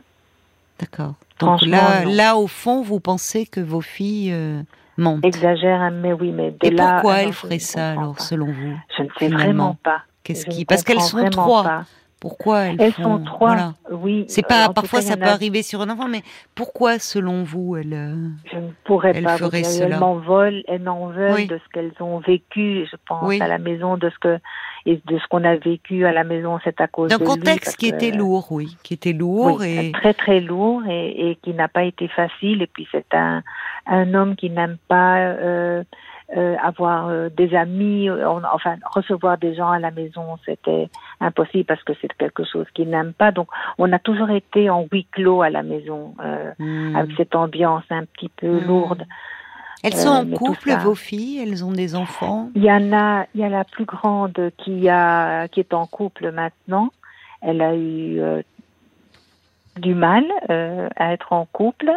D'accord. 0.79 1.15
Donc 1.39 1.65
là, 1.65 2.05
là, 2.05 2.37
au 2.37 2.47
fond, 2.47 2.81
vous 2.81 2.99
pensez 2.99 3.45
que 3.45 3.59
vos 3.59 3.81
filles 3.81 4.31
euh, 4.33 4.61
mentent. 4.97 5.25
Exagèrent, 5.25 5.91
mais 5.91 6.13
oui, 6.13 6.31
mais 6.31 6.51
de 6.51 6.57
Et 6.67 6.75
pourquoi 6.75 7.21
elles 7.21 7.33
feraient 7.33 7.59
ça, 7.59 7.91
alors, 7.91 8.19
selon 8.19 8.47
vous 8.47 8.77
Je 8.97 9.03
ne 9.03 9.09
sais 9.17 9.27
vraiment 9.29 9.77
pas. 9.83 10.03
Qu'est-ce 10.23 10.45
qui 10.45 10.65
Parce 10.65 10.83
qu'elles 10.83 11.01
sont 11.01 11.29
trois. 11.29 11.83
Pourquoi 12.21 12.59
elles, 12.67 12.75
elles 12.79 12.91
font... 12.93 13.17
sont 13.17 13.23
trois 13.23 13.73
Oui. 13.89 14.25
C'est 14.27 14.45
pas. 14.45 14.69
parfois, 14.69 15.01
ça 15.01 15.17
peut 15.17 15.25
arriver 15.25 15.63
sur 15.63 15.81
un 15.81 15.89
enfant, 15.89 16.07
mais 16.07 16.21
pourquoi, 16.53 16.99
selon 16.99 17.43
vous, 17.43 17.75
elles 17.75 17.93
euh, 17.93 18.29
Je 18.51 18.57
ne 18.57 18.69
pourrais 18.83 19.19
pas. 19.21 19.37
Cela 19.39 19.95
elles 19.95 19.99
m'en 19.99 20.15
veulent, 20.17 20.63
elles 20.67 20.83
m'en 20.83 21.07
veulent 21.07 21.47
de 21.47 21.57
ce 21.57 21.69
qu'elles 21.73 21.93
ont 21.99 22.19
vécu. 22.19 22.85
Je 22.89 22.95
pense 23.07 23.41
à 23.41 23.47
la 23.47 23.57
maison 23.57 23.97
de 23.97 24.11
ce 24.11 24.19
que 24.19 24.39
et 24.85 25.01
de 25.05 25.17
ce 25.17 25.27
qu'on 25.29 25.43
a 25.43 25.55
vécu 25.55 26.05
à 26.05 26.11
la 26.11 26.23
maison, 26.23 26.59
c'est 26.63 26.79
à 26.79 26.87
cause 26.87 27.09
d'un 27.09 27.17
contexte 27.17 27.77
qui 27.77 27.87
était 27.87 28.11
lourd, 28.11 28.51
oui, 28.51 28.77
qui 28.83 28.93
était 28.93 29.13
lourd 29.13 29.63
et 29.63 29.91
très 29.91 30.13
très 30.13 30.39
lourd 30.39 30.83
et, 30.87 31.31
et 31.31 31.35
qui 31.41 31.53
n'a 31.53 31.67
pas 31.67 31.83
été 31.83 32.07
facile. 32.07 32.61
Et 32.61 32.67
puis 32.67 32.87
c'est 32.91 33.13
un 33.13 33.41
un 33.87 34.13
homme 34.13 34.35
qui 34.35 34.51
n'aime 34.51 34.77
pas 34.87 35.17
euh, 35.19 35.83
euh, 36.37 36.55
avoir 36.63 37.09
euh, 37.09 37.27
des 37.27 37.53
amis, 37.55 38.09
enfin 38.09 38.77
recevoir 38.93 39.37
des 39.37 39.53
gens 39.53 39.69
à 39.69 39.79
la 39.79 39.91
maison, 39.91 40.37
c'était 40.45 40.89
impossible 41.19 41.65
parce 41.65 41.83
que 41.83 41.91
c'est 41.99 42.07
quelque 42.13 42.45
chose 42.45 42.65
qu'ils 42.73 42.89
n'aiment 42.89 43.11
pas. 43.11 43.33
Donc 43.33 43.49
on 43.77 43.91
a 43.91 43.99
toujours 43.99 44.29
été 44.29 44.69
en 44.69 44.87
huis 44.89 45.05
clos 45.11 45.41
à 45.41 45.49
la 45.49 45.61
maison, 45.61 46.15
hmm. 46.57 46.95
avec 46.95 47.11
cette 47.17 47.35
ambiance 47.35 47.83
un 47.89 48.05
petit 48.05 48.29
peu 48.29 48.47
hmm. 48.47 48.65
lourde. 48.65 49.05
Elles 49.83 49.93
sont 49.93 50.07
en 50.07 50.25
couple, 50.25 50.71
vos 50.81 50.95
filles? 50.95 51.41
Elles 51.41 51.65
ont 51.65 51.73
des 51.73 51.95
enfants? 51.95 52.49
Il 52.55 52.63
y 52.63 52.71
en 52.71 52.93
a, 52.93 53.25
il 53.35 53.41
y 53.41 53.43
a 53.43 53.49
la 53.49 53.65
plus 53.65 53.85
grande 53.85 54.51
qui 54.57 54.87
a, 54.87 55.49
qui 55.49 55.59
est 55.59 55.73
en 55.73 55.85
couple 55.85 56.31
maintenant. 56.31 56.91
Elle 57.41 57.61
a 57.61 57.75
eu 57.75 58.21
du 59.75 59.95
mal 59.95 60.23
à 60.47 61.11
être 61.11 61.33
en 61.33 61.45
couple. 61.45 61.91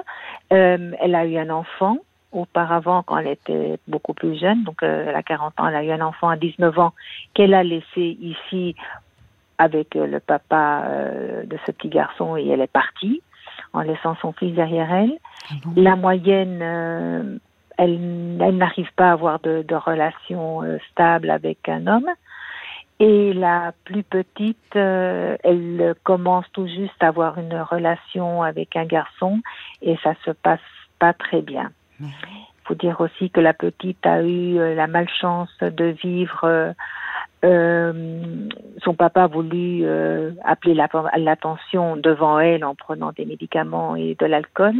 elle 0.48 1.14
a 1.14 1.24
eu 1.24 1.36
un 1.36 1.50
enfant 1.50 1.98
auparavant 2.34 3.02
quand 3.02 3.18
elle 3.18 3.28
était 3.28 3.78
beaucoup 3.88 4.14
plus 4.14 4.38
jeune, 4.38 4.64
donc 4.64 4.82
euh, 4.82 5.06
elle 5.08 5.14
a 5.14 5.22
40 5.22 5.58
ans, 5.58 5.68
elle 5.68 5.76
a 5.76 5.84
eu 5.84 5.90
un 5.90 6.00
enfant 6.00 6.28
à 6.28 6.36
19 6.36 6.78
ans 6.78 6.92
qu'elle 7.32 7.54
a 7.54 7.62
laissé 7.62 8.18
ici 8.20 8.74
avec 9.58 9.94
euh, 9.96 10.06
le 10.06 10.20
papa 10.20 10.84
euh, 10.86 11.44
de 11.44 11.56
ce 11.64 11.72
petit 11.72 11.88
garçon 11.88 12.36
et 12.36 12.46
elle 12.48 12.60
est 12.60 12.66
partie 12.66 13.22
en 13.72 13.82
laissant 13.82 14.16
son 14.20 14.32
fils 14.32 14.54
derrière 14.54 14.92
elle. 14.92 15.18
Ah 15.50 15.54
La 15.76 15.96
moyenne, 15.96 16.60
elle, 17.76 18.40
elle 18.40 18.56
n'arrive 18.56 18.92
pas 18.94 19.10
à 19.10 19.12
avoir 19.12 19.40
de, 19.40 19.62
de 19.66 19.74
relation 19.74 20.62
stable 20.90 21.30
avec 21.30 21.68
un 21.68 21.86
homme. 21.86 22.08
Et 23.00 23.32
la 23.32 23.72
plus 23.84 24.02
petite, 24.04 24.74
elle 24.74 25.94
commence 26.04 26.46
tout 26.52 26.66
juste 26.66 26.94
à 27.00 27.08
avoir 27.08 27.38
une 27.38 27.56
relation 27.56 28.42
avec 28.42 28.76
un 28.76 28.86
garçon 28.86 29.40
et 29.82 29.96
ça 30.02 30.14
se 30.24 30.30
passe 30.30 30.60
pas 30.98 31.12
très 31.12 31.42
bien. 31.42 31.70
Il 32.64 32.68
faut 32.68 32.74
dire 32.74 33.00
aussi 33.00 33.28
que 33.28 33.40
la 33.40 33.52
petite 33.52 34.06
a 34.06 34.22
eu 34.22 34.58
euh, 34.58 34.74
la 34.74 34.86
malchance 34.86 35.54
de 35.60 35.94
vivre. 36.02 36.40
Euh, 36.44 36.72
euh, 37.44 38.48
son 38.82 38.94
papa 38.94 39.24
a 39.24 39.26
voulu 39.26 39.84
appeler 40.42 40.74
l'attention 40.74 41.96
devant 41.96 42.38
elle 42.38 42.64
en 42.64 42.74
prenant 42.74 43.12
des 43.12 43.26
médicaments 43.26 43.96
et 43.96 44.16
de 44.18 44.24
l'alcool. 44.24 44.74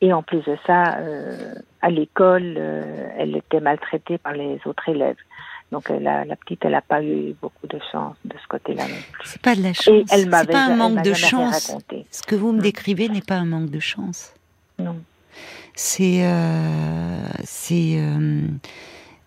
Et 0.00 0.14
en 0.14 0.22
plus 0.22 0.38
de 0.38 0.56
ça, 0.66 0.96
à 1.82 1.90
l'école, 1.90 2.56
elle 3.18 3.36
était 3.36 3.60
maltraitée 3.60 4.16
par 4.16 4.32
les 4.32 4.58
autres 4.64 4.88
élèves. 4.88 5.18
Donc 5.70 5.90
la, 5.90 6.24
petite, 6.36 6.64
elle 6.64 6.72
n'a 6.72 6.80
pas 6.80 7.02
eu 7.02 7.34
beaucoup 7.42 7.66
de 7.66 7.78
chance 7.92 8.16
de 8.24 8.34
ce 8.42 8.48
côté-là 8.48 8.84
non 8.84 8.96
plus. 9.12 9.28
C'est 9.28 9.42
pas 9.42 9.54
de 9.54 9.62
la 9.62 9.74
chance. 9.74 10.04
C'est 10.06 10.30
pas 10.30 10.64
un 10.64 10.76
manque 10.76 11.02
de 11.02 11.12
chance. 11.12 11.76
Ce 12.10 12.22
que 12.22 12.34
vous 12.34 12.52
me 12.52 12.58
mm. 12.58 12.62
décrivez 12.62 13.08
n'est 13.10 13.20
pas 13.20 13.36
un 13.36 13.44
manque 13.44 13.70
de 13.70 13.80
chance. 13.80 14.34
Non 14.78 14.96
c'est 15.74 16.24
euh, 16.24 17.26
c'est 17.44 17.94
euh, 17.96 18.40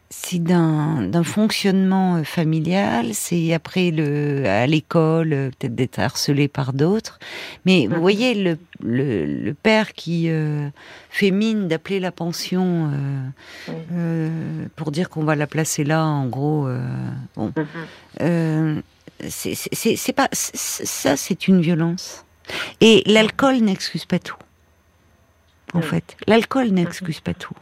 c'est 0.10 0.42
d'un 0.42 1.24
fonctionnement 1.24 2.18
euh, 2.18 2.24
familial, 2.24 3.14
c'est 3.14 3.54
après 3.54 3.92
le 3.92 4.46
à 4.46 4.68
l'école 4.68 5.30
peut-être 5.30 5.76
d'être 5.76 6.00
harcelé 6.00 6.48
par 6.48 6.74
d'autres, 6.74 7.20
mais 7.66 7.88
vous 7.88 8.00
voyez 8.00 8.34
le, 8.36 8.58
le, 8.82 9.26
le 9.26 9.54
père 9.54 9.94
qui 9.94 10.30
fait 11.10 11.32
mine 11.32 11.68
d'appeler 11.68 12.00
la 12.00 12.12
pension 12.12 12.92
pour 14.76 14.92
dire 14.92 15.10
qu'on 15.10 15.24
va 15.24 15.36
la 15.36 15.48
placer 15.48 15.84
là, 15.84 16.06
en 16.06 16.28
gros, 16.28 16.68
bon, 17.36 17.52
mhm. 18.20 18.82
c'est 19.28 20.14
pas 20.16 20.30
ça, 20.32 21.18
c'est 21.18 21.48
une 21.48 21.62
violence. 21.62 22.26
Et 22.80 23.02
l'alcool 23.08 23.58
n'excuse 23.58 24.06
pas 24.06 24.20
tout 24.20 24.38
en 25.74 25.82
fait. 25.82 26.18
L'alcool 26.28 26.70
n'excuse 26.70 27.20
pas 27.20 27.34
tout. 27.34 27.56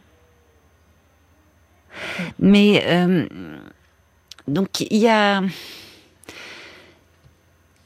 Mais 2.39 2.83
euh, 2.85 3.27
donc 4.47 4.81
il 4.81 4.97
y 4.97 5.07
a. 5.07 5.41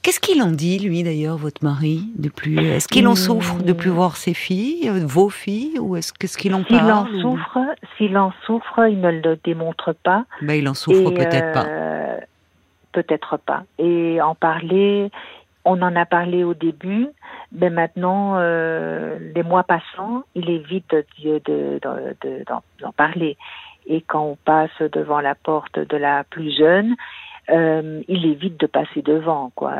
Qu'est-ce 0.01 0.21
qu'il 0.21 0.41
en 0.41 0.51
dit, 0.51 0.79
lui 0.79 1.03
d'ailleurs, 1.03 1.35
votre 1.35 1.61
mari, 1.65 2.05
de 2.15 2.29
plus? 2.29 2.57
Est-ce 2.59 2.87
qu'il 2.87 3.09
en 3.09 3.15
souffre 3.15 3.61
de 3.61 3.73
plus 3.73 3.89
voir 3.89 4.15
ses 4.15 4.33
filles, 4.33 4.87
euh, 4.87 5.05
vos 5.05 5.29
filles, 5.29 5.77
ou 5.79 5.97
est-ce 5.97 6.13
qu'est-ce 6.13 6.37
qu'il 6.37 6.55
en 6.55 6.63
parle 6.63 7.09
S'il 7.09 7.25
en 7.25 7.31
souffre, 7.31 7.59
s'il 7.97 8.17
en 8.17 8.31
souffre, 8.45 8.87
il 8.87 9.01
ne 9.01 9.11
le 9.11 9.37
démontre 9.43 9.93
pas. 9.93 10.23
Ben, 10.41 10.53
il 10.53 10.69
en 10.69 10.73
souffre 10.73 11.11
peut-être 11.11 11.51
pas. 11.51 11.65
Euh, 11.65 12.19
peut-être 12.93 13.35
pas. 13.37 13.63
Et 13.79 14.21
en 14.21 14.33
parler, 14.33 15.11
on 15.67 15.81
en 15.81 15.95
a 15.95 16.05
parlé 16.05 16.43
au 16.43 16.53
début, 16.53 17.07
mais 17.51 17.69
maintenant, 17.69 18.35
euh, 18.37 19.17
les 19.35 19.43
mois 19.43 19.63
passant, 19.63 20.23
il 20.33 20.49
évite 20.49 20.89
d'en 20.91 21.39
de, 21.45 21.79
de, 21.81 22.91
parler. 22.95 23.37
Et 23.85 24.01
quand 24.01 24.23
on 24.23 24.35
passe 24.35 24.81
devant 24.91 25.19
la 25.19 25.35
porte 25.35 25.77
de 25.77 25.97
la 25.97 26.23
plus 26.23 26.57
jeune, 26.57 26.95
euh, 27.49 28.01
il 28.07 28.25
évite 28.25 28.59
de 28.59 28.65
passer 28.67 29.01
devant, 29.01 29.51
quoi. 29.55 29.73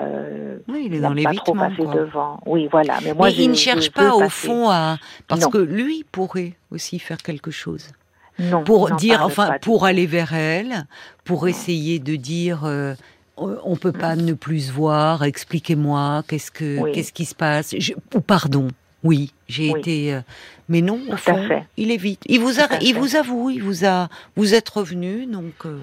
oui, 0.67 0.83
il 0.85 0.95
est 0.95 0.99
dans 0.99 1.15
pas 1.15 1.33
trop 1.33 1.53
passer 1.53 1.85
devant. 1.85 2.39
Oui, 2.45 2.67
voilà. 2.69 2.99
Mais 3.03 3.13
moi, 3.13 3.29
il 3.29 3.49
ne 3.49 3.55
cherche 3.55 3.91
pas 3.91 4.13
au 4.13 4.29
fond 4.29 4.69
à 4.69 4.97
parce 5.27 5.47
que 5.47 5.57
lui 5.57 6.05
pourrait 6.11 6.53
aussi 6.71 6.99
faire 6.99 7.17
quelque 7.17 7.51
chose. 7.51 7.91
Non. 8.39 8.63
Pour 8.63 8.91
dire, 8.91 9.23
enfin, 9.23 9.55
pour 9.61 9.85
aller 9.85 10.05
vers 10.05 10.33
elle, 10.33 10.85
pour 11.23 11.47
essayer 11.47 11.99
de 11.99 12.17
dire. 12.17 12.65
Euh, 12.65 12.93
on 13.37 13.75
peut 13.75 13.91
pas 13.91 14.15
ne 14.15 14.33
plus 14.33 14.67
se 14.67 14.71
voir. 14.71 15.23
Expliquez-moi, 15.23 16.23
qu'est-ce 16.27 16.51
que, 16.51 16.91
qu'est-ce 16.91 17.13
qui 17.13 17.25
se 17.25 17.35
passe? 17.35 17.75
Ou 18.13 18.21
pardon. 18.21 18.69
Oui, 19.03 19.31
j'ai 19.47 19.69
été. 19.69 20.13
Euh, 20.13 20.21
mais 20.69 20.81
non, 20.81 20.99
au 21.09 21.17
fond, 21.17 21.47
il 21.77 21.91
est 21.91 21.97
vite. 21.97 22.23
Il 22.25 22.39
vous 22.39 22.59
a, 22.59 22.67
il 22.81 22.95
vous 22.95 23.15
avoue, 23.15 23.49
il 23.49 23.61
vous 23.61 23.85
a, 23.85 24.09
vous 24.35 24.53
êtes 24.53 24.67
revenu, 24.69 25.25
donc. 25.27 25.53
Euh, 25.65 25.79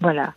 voilà, 0.00 0.32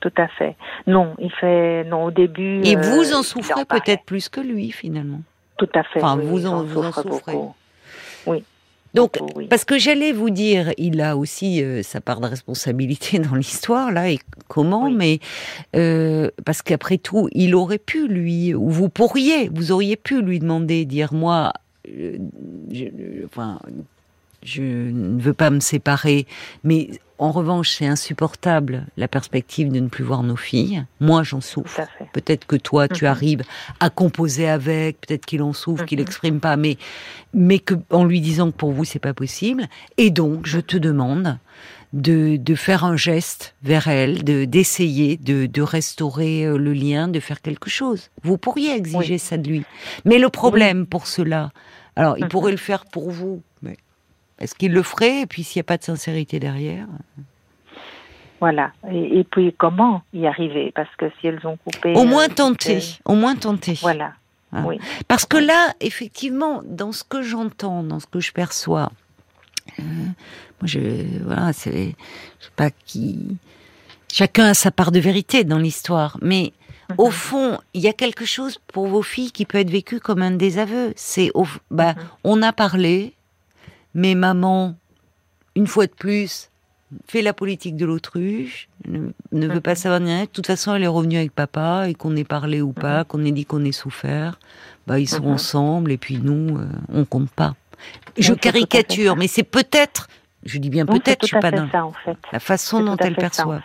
tout 0.00 0.12
à 0.16 0.28
fait. 0.28 0.56
Non, 0.86 1.14
il 1.18 1.30
fait 1.30 1.84
non 1.84 2.04
au 2.04 2.10
début. 2.10 2.62
Et 2.64 2.76
vous 2.76 3.12
en 3.12 3.20
euh, 3.20 3.22
souffrez 3.22 3.64
peut-être 3.64 4.04
plus 4.04 4.28
que 4.28 4.40
lui 4.40 4.72
finalement. 4.72 5.20
Tout 5.58 5.68
à 5.74 5.82
fait. 5.82 6.02
Enfin, 6.02 6.16
vous 6.16 6.46
en, 6.46 6.64
vous 6.64 6.82
en 6.82 6.92
souffrez. 6.92 7.36
Oui. 8.26 8.42
Donc, 8.96 9.18
parce 9.50 9.66
que 9.66 9.78
j'allais 9.78 10.12
vous 10.12 10.30
dire, 10.30 10.72
il 10.78 11.02
a 11.02 11.18
aussi 11.18 11.62
euh, 11.62 11.82
sa 11.82 12.00
part 12.00 12.20
de 12.20 12.26
responsabilité 12.26 13.18
dans 13.30 13.34
l'histoire, 13.34 13.92
là, 13.92 14.10
et 14.10 14.18
comment, 14.48 14.90
mais 14.90 15.20
euh, 15.76 16.30
parce 16.46 16.62
qu'après 16.62 16.96
tout, 16.96 17.28
il 17.32 17.54
aurait 17.54 17.78
pu, 17.78 18.08
lui, 18.08 18.54
ou 18.54 18.70
vous 18.70 18.88
pourriez, 18.88 19.50
vous 19.52 19.70
auriez 19.70 19.96
pu 19.96 20.22
lui 20.22 20.38
demander, 20.38 20.86
dire, 20.86 21.12
moi, 21.12 21.52
euh, 21.90 22.16
enfin, 23.26 23.58
je 24.46 24.62
ne 24.62 25.20
veux 25.20 25.34
pas 25.34 25.50
me 25.50 25.60
séparer, 25.60 26.26
mais 26.64 26.90
en 27.18 27.30
revanche, 27.30 27.70
c'est 27.70 27.86
insupportable 27.86 28.86
la 28.96 29.08
perspective 29.08 29.72
de 29.72 29.80
ne 29.80 29.88
plus 29.88 30.04
voir 30.04 30.22
nos 30.22 30.36
filles. 30.36 30.84
Moi, 31.00 31.22
j'en 31.22 31.40
souffre. 31.40 31.80
Peut-être 32.12 32.46
que 32.46 32.56
toi, 32.56 32.88
tu 32.88 33.04
mhm. 33.04 33.10
arrives 33.10 33.42
à 33.80 33.88
composer 33.88 34.48
avec. 34.48 35.00
Peut-être 35.00 35.24
qu'il 35.24 35.42
en 35.42 35.52
souffre, 35.52 35.86
qu'il 35.86 35.98
n'exprime 35.98 36.34
mhm. 36.34 36.40
pas, 36.40 36.56
mais 36.56 36.76
mais 37.32 37.58
que 37.58 37.74
en 37.90 38.04
lui 38.04 38.20
disant 38.20 38.50
que 38.50 38.56
pour 38.56 38.72
vous 38.72 38.84
c'est 38.84 38.98
pas 38.98 39.14
possible. 39.14 39.66
Et 39.96 40.10
donc, 40.10 40.46
je 40.46 40.60
te 40.60 40.76
demande 40.76 41.38
de, 41.92 42.36
de 42.36 42.54
faire 42.54 42.84
un 42.84 42.96
geste 42.96 43.54
vers 43.62 43.88
elle, 43.88 44.22
de 44.22 44.44
d'essayer 44.44 45.16
de, 45.16 45.46
de 45.46 45.62
restaurer 45.62 46.44
euh, 46.44 46.58
le 46.58 46.74
lien, 46.74 47.08
de 47.08 47.20
faire 47.20 47.40
quelque 47.40 47.70
chose. 47.70 48.10
Vous 48.22 48.36
pourriez 48.36 48.74
exiger 48.74 49.16
ça 49.16 49.38
de 49.38 49.48
lui. 49.48 49.64
Mais 50.04 50.18
le 50.18 50.28
problème 50.28 50.86
pour 50.86 51.06
cela, 51.06 51.50
alors 51.94 52.18
il 52.18 52.24
mhm. 52.24 52.30
pourrait 52.30 52.52
le 52.52 52.58
faire 52.58 52.84
pour 52.84 53.10
vous, 53.10 53.42
est-ce 54.38 54.54
qu'il 54.54 54.72
le 54.72 54.82
ferait 54.82 55.22
Et 55.22 55.26
puis 55.26 55.42
s'il 55.42 55.60
n'y 55.60 55.64
a 55.64 55.68
pas 55.68 55.78
de 55.78 55.84
sincérité 55.84 56.38
derrière 56.38 56.86
voilà. 58.40 58.72
Et, 58.90 59.24
puis 59.24 59.54
comment 59.56 60.02
y 60.12 60.26
arriver? 60.26 60.72
Parce 60.74 60.94
que 60.96 61.06
si 61.20 61.26
elles 61.26 61.46
ont 61.46 61.56
coupé. 61.56 61.94
Au 61.94 62.04
moins 62.04 62.28
euh, 62.28 62.34
tenter. 62.34 62.80
Au 63.04 63.14
moins 63.14 63.34
tenter. 63.34 63.78
Voilà. 63.80 64.12
Hein. 64.52 64.64
Oui. 64.66 64.78
Parce 65.08 65.24
que 65.24 65.36
là, 65.36 65.72
effectivement, 65.80 66.62
dans 66.64 66.92
ce 66.92 67.02
que 67.02 67.22
j'entends, 67.22 67.82
dans 67.82 68.00
ce 68.00 68.06
que 68.06 68.20
je 68.20 68.32
perçois, 68.32 68.92
euh, 69.78 69.82
moi, 69.82 70.64
je 70.64 70.80
voilà, 71.24 71.52
c'est, 71.52 71.94
je 72.40 72.44
sais 72.44 72.50
pas 72.54 72.70
qui. 72.70 73.38
Chacun 74.12 74.46
a 74.46 74.54
sa 74.54 74.70
part 74.70 74.92
de 74.92 75.00
vérité 75.00 75.44
dans 75.44 75.58
l'histoire, 75.58 76.18
mais 76.22 76.52
au 76.98 77.06
mhm. 77.06 77.12
fond, 77.12 77.58
il 77.74 77.80
y 77.80 77.88
a 77.88 77.92
quelque 77.92 78.24
chose 78.24 78.58
pour 78.72 78.86
vos 78.86 79.02
filles 79.02 79.32
qui 79.32 79.44
peut 79.44 79.58
être 79.58 79.70
vécu 79.70 79.98
comme 79.98 80.22
un 80.22 80.30
désaveu. 80.30 80.92
C'est, 80.94 81.32
bah, 81.70 81.94
mhm. 81.94 82.02
on 82.24 82.42
a 82.42 82.52
parlé, 82.52 83.14
mais 83.96 84.14
maman, 84.14 84.76
une 85.54 85.66
fois 85.66 85.86
de 85.86 85.92
plus, 85.92 86.50
fait 87.08 87.22
la 87.22 87.32
politique 87.32 87.76
de 87.76 87.86
l'autruche, 87.86 88.68
ne, 88.86 89.08
veut 89.32 89.62
pas 89.62 89.70
mhm. 89.70 89.76
savoir 89.76 90.00
rien. 90.02 90.20
De 90.20 90.26
toute 90.26 90.46
façon, 90.46 90.74
elle 90.74 90.82
est 90.82 90.86
revenue 90.86 91.16
avec 91.16 91.32
papa, 91.32 91.88
et 91.88 91.94
qu'on 91.94 92.14
ait 92.14 92.22
parlé 92.22 92.60
ou 92.60 92.72
pas, 92.72 92.98
mhm. 92.98 93.04
qu'on 93.06 93.24
ait 93.24 93.32
dit 93.32 93.46
qu'on 93.46 93.64
ait 93.64 93.72
souffert, 93.72 94.38
bah, 94.86 95.00
ils 95.00 95.08
sont 95.08 95.22
mhm. 95.22 95.32
ensemble, 95.32 95.92
et 95.92 95.96
puis 95.96 96.18
nous, 96.18 96.58
euh, 96.58 96.68
on 96.92 97.06
compte 97.06 97.30
pas. 97.30 97.54
Je 98.18 98.34
caricature, 98.34 99.16
mais 99.16 99.28
c'est 99.28 99.42
peut-être, 99.42 100.08
je 100.44 100.58
dis 100.58 100.70
bien 100.70 100.84
peut-être, 100.84 101.22
je 101.22 101.28
suis 101.28 101.40
pas 101.40 101.50
dans 101.50 101.66
la 102.32 102.40
façon 102.40 102.82
dont 102.82 102.98
elle 102.98 103.16
perçoit. 103.16 103.62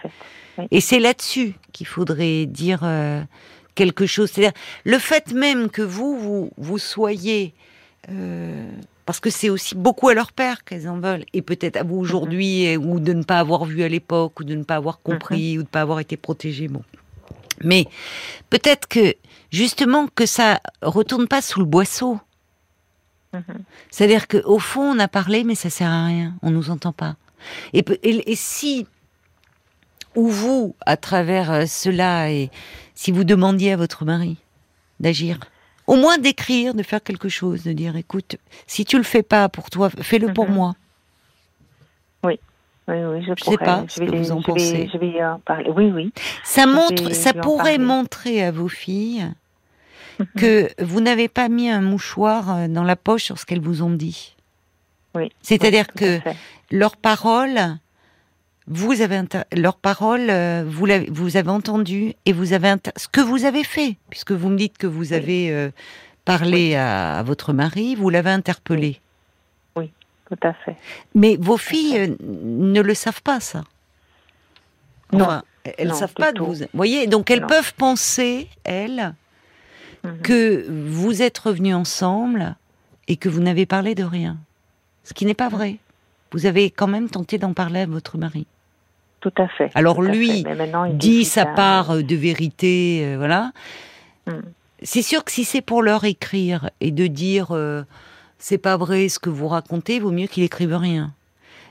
Et 0.71 0.79
c'est 0.79 0.99
là-dessus 0.99 1.55
qu'il 1.73 1.87
faudrait 1.87 2.45
dire 2.45 2.81
euh, 2.83 3.21
quelque 3.75 4.05
chose. 4.05 4.31
C'est-à-dire, 4.31 4.57
le 4.85 4.97
fait 4.97 5.33
même 5.33 5.69
que 5.69 5.81
vous, 5.81 6.17
vous, 6.17 6.51
vous 6.55 6.77
soyez... 6.77 7.53
Euh, 8.09 8.71
parce 9.11 9.19
que 9.19 9.29
c'est 9.29 9.49
aussi 9.49 9.75
beaucoup 9.75 10.07
à 10.07 10.13
leur 10.13 10.31
père 10.31 10.63
qu'elles 10.63 10.87
en 10.87 10.97
veulent, 10.97 11.25
et 11.33 11.41
peut-être 11.41 11.75
à 11.75 11.83
vous 11.83 11.95
mhm. 11.95 12.01
aujourd'hui, 12.01 12.77
ou 12.77 13.01
de 13.01 13.11
ne 13.11 13.23
pas 13.23 13.39
avoir 13.39 13.65
vu 13.65 13.83
à 13.83 13.89
l'époque, 13.89 14.39
ou 14.39 14.45
de 14.45 14.55
ne 14.55 14.63
pas 14.63 14.77
avoir 14.77 15.01
compris, 15.01 15.57
ou 15.57 15.63
de 15.63 15.67
ne 15.67 15.69
pas 15.69 15.81
avoir 15.81 15.99
été 15.99 16.15
protégé. 16.15 16.69
Bon. 16.69 16.81
Mais 17.61 17.87
peut-être 18.49 18.87
que 18.87 19.15
justement 19.51 20.07
que 20.07 20.25
ça 20.25 20.61
retourne 20.81 21.27
pas 21.27 21.41
sous 21.41 21.59
le 21.59 21.65
boisseau. 21.65 22.21
Mhm. 23.33 23.43
C'est-à-dire 23.89 24.29
qu'au 24.29 24.59
fond, 24.59 24.95
on 24.95 24.99
a 24.99 25.09
parlé, 25.09 25.43
mais 25.43 25.55
ça 25.55 25.69
sert 25.69 25.89
à 25.89 26.05
rien. 26.05 26.33
On 26.41 26.49
nous 26.49 26.69
entend 26.69 26.93
pas. 26.93 27.17
Et, 27.73 27.83
et, 28.03 28.35
si, 28.37 28.87
ou 30.15 30.29
vous, 30.29 30.73
à 30.85 30.95
travers 30.95 31.51
euh, 31.51 31.65
cela, 31.65 32.31
et 32.31 32.49
si 32.95 33.11
vous 33.11 33.25
demandiez 33.25 33.73
à 33.73 33.75
votre 33.75 34.05
mari 34.05 34.37
d'agir, 35.01 35.37
au 35.87 35.95
moins 35.95 36.17
d'écrire, 36.17 36.73
de 36.73 36.83
faire 36.83 37.03
quelque 37.03 37.29
chose, 37.29 37.63
de 37.63 37.73
dire, 37.73 37.95
écoute, 37.95 38.37
si 38.67 38.85
tu 38.85 38.97
le 38.97 39.03
fais 39.03 39.23
pas 39.23 39.49
pour 39.49 39.69
toi, 39.69 39.89
fais-le 39.89 40.33
pour 40.33 40.47
mhm. 40.47 40.55
moi. 40.55 40.73
Oui. 42.23 42.39
Oui, 42.87 42.95
oui, 42.97 43.23
je, 43.25 43.33
je 43.37 43.43
sais 43.43 43.57
pas 43.57 43.85
ce 43.87 43.99
que 43.99 44.15
vous 44.15 44.31
en 44.31 44.41
pensez. 44.41 44.89
je 44.91 44.97
vais 44.97 45.23
en 45.23 45.39
parler. 45.39 45.69
Oui, 45.69 45.91
oui. 45.93 46.13
Ça 46.43 46.65
montre, 46.65 47.13
ça 47.13 47.33
pourrait 47.33 47.77
montrer 47.77 48.43
à 48.43 48.51
vos 48.51 48.67
filles 48.67 49.31
mhm. 50.19 50.25
que 50.37 50.69
vous 50.83 50.99
n'avez 50.99 51.27
pas 51.27 51.47
mis 51.47 51.69
un 51.69 51.81
mouchoir 51.81 52.55
euh, 52.55 52.67
dans 52.67 52.83
la 52.83 52.95
poche 52.95 53.23
sur 53.23 53.37
ce 53.37 53.45
qu'elles 53.45 53.61
vous 53.61 53.83
ont 53.83 53.91
dit. 53.91 54.35
Oui. 55.13 55.31
C'est-à-dire 55.41 55.87
que 55.87 56.19
leurs 56.71 56.97
paroles, 56.97 57.77
vous 58.73 59.01
avez 59.01 59.21
leurs 59.53 59.75
paroles, 59.75 60.29
euh, 60.29 60.63
vous, 60.65 60.89
avez, 60.89 61.09
vous 61.11 61.35
avez 61.35 61.49
entendu 61.49 62.13
et 62.25 62.31
vous 62.31 62.53
avez 62.53 62.73
ce 62.95 63.07
que 63.09 63.19
vous 63.19 63.43
avez 63.43 63.65
fait, 63.65 63.97
puisque 64.09 64.31
vous 64.31 64.47
me 64.47 64.57
dites 64.57 64.77
que 64.77 64.87
vous 64.87 65.11
avez 65.11 65.51
euh, 65.51 65.69
parlé 66.23 66.75
à, 66.75 67.21
votre 67.23 67.51
mari, 67.51 67.95
vous 67.95 68.09
l'avez 68.09 68.29
interpellé. 68.29 69.01
Oui, 69.75 69.91
tout 70.29 70.39
à 70.41 70.53
fait. 70.53 70.77
Mais 71.13 71.37
vos 71.37 71.57
filles 71.57 71.97
euh, 71.97 72.15
ne 72.21 72.79
le 72.81 72.93
savent 72.93 73.21
pas, 73.21 73.39
ça. 73.39 73.63
non. 75.11 75.41
Elles 75.77 75.89
ne 75.89 75.93
savent 75.93 76.15
pas 76.15 76.31
de 76.31 76.41
vous. 76.41 76.55
voyez, 76.73 77.05
donc 77.05 77.29
elles 77.29 77.45
peuvent 77.45 77.75
penser, 77.75 78.47
elles, 78.63 79.13
mhm. 80.03 80.21
que 80.21 80.65
vous 80.67 81.21
êtes 81.21 81.37
revenus 81.37 81.75
ensemble 81.75 82.55
et 83.07 83.15
que 83.15 83.29
vous 83.29 83.41
n'avez 83.41 83.67
parlé 83.67 83.93
de 83.93 84.03
rien. 84.03 84.37
Ce 85.03 85.13
qui 85.13 85.25
n'est 85.25 85.35
pas 85.35 85.49
vrai. 85.49 85.77
Vous 86.31 86.47
avez 86.47 86.71
quand 86.71 86.87
même 86.87 87.09
tenté 87.09 87.37
d'en 87.37 87.53
parler 87.53 87.81
à 87.81 87.85
votre 87.85 88.17
mari. 88.17 88.47
Tout 89.21 89.33
à 89.37 89.47
fait. 89.47 89.69
Alors 89.75 90.01
lui 90.01 90.43
dit 90.93 91.25
sa 91.25 91.45
part 91.45 92.03
de 92.03 92.15
vérité, 92.15 93.03
euh, 93.05 93.17
voilà. 93.17 93.51
Hmm. 94.25 94.41
C'est 94.81 95.03
sûr 95.03 95.23
que 95.23 95.31
si 95.31 95.45
c'est 95.45 95.61
pour 95.61 95.83
leur 95.83 96.05
écrire 96.05 96.71
et 96.79 96.91
de 96.91 97.05
dire 97.05 97.49
euh, 97.51 97.83
c'est 98.39 98.57
pas 98.57 98.77
vrai 98.77 99.09
ce 99.09 99.19
que 99.19 99.29
vous 99.29 99.47
racontez, 99.47 99.99
vaut 99.99 100.11
mieux 100.11 100.25
qu'il 100.25 100.43
écrive 100.43 100.75
rien. 100.75 101.13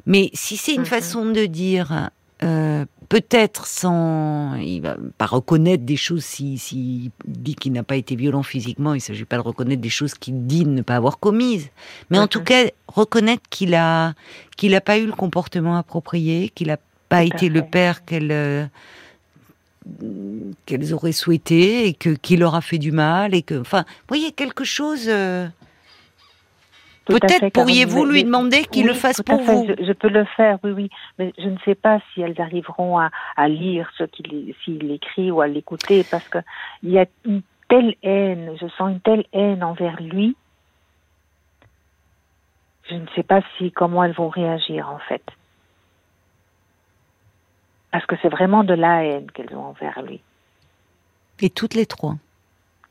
Mais 0.07 0.31
si 0.33 0.57
c'est 0.57 0.75
une 0.75 0.83
mhm. 0.83 0.87
façon 0.87 1.27
de 1.27 1.45
dire 1.47 2.11
euh, 2.45 2.85
peut-être 3.09 3.67
sans, 3.67 4.55
il 4.55 4.81
va 4.81 4.97
pas 5.19 5.27
reconnaître 5.27 5.85
des 5.85 5.97
choses 5.97 6.25
si, 6.25 6.57
si 6.57 7.11
dit 7.27 7.57
qu'il 7.57 7.73
n'a 7.73 7.83
pas 7.83 7.97
été 7.97 8.15
violent 8.15 8.45
physiquement, 8.45 8.95
il 8.95 9.01
s'agit 9.01 9.25
pas 9.25 9.37
de 9.37 9.43
reconnaître 9.43 9.83
des 9.83 9.91
choses 9.91 10.15
qu'il 10.15 10.47
dit 10.47 10.65
ne 10.65 10.83
pas 10.83 10.95
avoir 10.95 11.19
commises, 11.19 11.69
mais 12.09 12.19
en 12.19 12.29
tout 12.29 12.43
cas 12.43 12.67
reconnaître 12.87 13.43
qu'il 13.51 13.75
a 13.75 14.15
qu'il 14.57 14.75
a 14.77 14.81
pas 14.81 14.99
eu 14.99 15.07
le 15.07 15.13
comportement 15.13 15.77
approprié, 15.77 16.49
qu'il 16.55 16.71
a 16.71 16.79
pas 17.11 17.25
été 17.25 17.51
le 17.51 17.62
père 17.62 18.05
qu'elle 18.07 18.31
euh, 18.31 18.64
qu'elles 20.64 20.94
auraient 20.94 21.12
souhaité 21.12 21.87
et 21.87 21.94
que 21.94 22.11
qui 22.11 22.37
leur 22.37 22.55
a 22.55 22.61
fait 22.62 22.79
du 22.79 22.92
mal 22.92 23.35
et 23.35 23.42
que 23.42 23.61
enfin, 23.61 23.85
vous 23.87 24.09
voyez 24.09 24.33
quelque 24.33 24.64
chose. 24.64 25.07
Euh, 25.09 25.46
Peut-être 27.07 27.49
pourriez-vous 27.53 28.05
lui 28.05 28.23
demander 28.23 28.62
qu'il 28.64 28.87
le 28.87 28.94
fasse 28.94 29.20
pour 29.20 29.40
vous? 29.40 29.66
Je, 29.66 29.92
peux 29.92 30.09
le 30.09 30.25
faire, 30.37 30.59
oui, 30.62 30.70
oui. 30.70 30.90
Mais 31.18 31.33
je 31.38 31.49
ne 31.49 31.57
sais 31.64 31.75
pas 31.75 31.99
si 32.12 32.20
elles 32.20 32.40
arriveront 32.40 32.99
à, 32.99 33.49
lire 33.49 33.90
ce 33.99 34.05
qu'il 34.05 34.55
s'il 34.62 34.88
écrit 34.92 35.33
ou 35.33 35.40
à 35.40 35.49
l'écouter 35.49 36.05
parce 36.09 36.29
que 36.29 36.38
il 36.85 36.90
y 36.90 36.99
a 37.01 37.07
une 37.25 37.42
telle 37.68 37.96
haine, 38.05 38.53
je 38.61 38.66
sens 38.79 38.92
une 38.92 39.01
telle 39.01 39.25
haine 39.33 39.64
envers 39.64 40.01
lui. 40.01 40.37
Je 42.88 42.94
ne 42.94 43.07
sais 43.16 43.25
pas 43.25 43.40
si 43.59 43.73
comment 43.73 44.05
elles 44.05 44.14
vont 44.14 44.29
réagir 44.29 44.88
en 44.88 44.99
fait. 44.99 45.23
Parce 47.92 48.07
que 48.07 48.16
c'est 48.22 48.29
vraiment 48.29 48.64
de 48.64 48.74
la 48.74 49.05
haine 49.05 49.31
qu'elles 49.33 49.55
ont 49.55 49.64
envers 49.64 50.03
lui. 50.03 50.20
Et 51.40 51.50
toutes 51.50 51.74
les 51.74 51.87
trois 51.87 52.16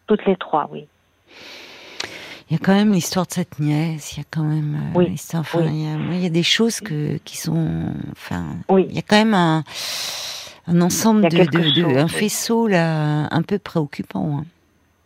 Toutes 0.08 0.26
les 0.26 0.36
trois, 0.36 0.68
oui. 0.72 0.88
Il 2.50 2.54
y 2.54 2.56
a 2.56 2.60
quand 2.60 2.74
même 2.74 2.94
l'histoire 2.94 3.28
de 3.28 3.32
cette 3.32 3.60
nièce, 3.60 4.14
il 4.14 4.22
y 4.22 4.22
a 4.22 4.26
quand 4.32 4.44
même 4.44 4.76
euh, 4.76 4.98
oui, 4.98 5.16
enfin, 5.36 5.62
il, 5.66 6.20
y 6.20 6.26
a, 6.26 6.30
des 6.30 6.42
choses 6.42 6.80
que, 6.80 7.18
qui 7.18 7.38
sont, 7.38 7.94
enfin, 8.12 8.56
oui. 8.70 8.88
il 8.90 8.96
y 8.96 8.98
a 8.98 9.04
quand 9.04 9.18
même 9.18 9.36
un, 9.36 9.64
un 10.66 10.82
ensemble 10.82 11.30
de, 11.30 11.46
de, 11.46 11.98
un 11.98 12.08
faisceau 12.08 12.68
là, 12.68 13.28
un 13.30 13.42
peu 13.44 13.60
préoccupant. 13.60 14.40
Hein. 14.40 14.46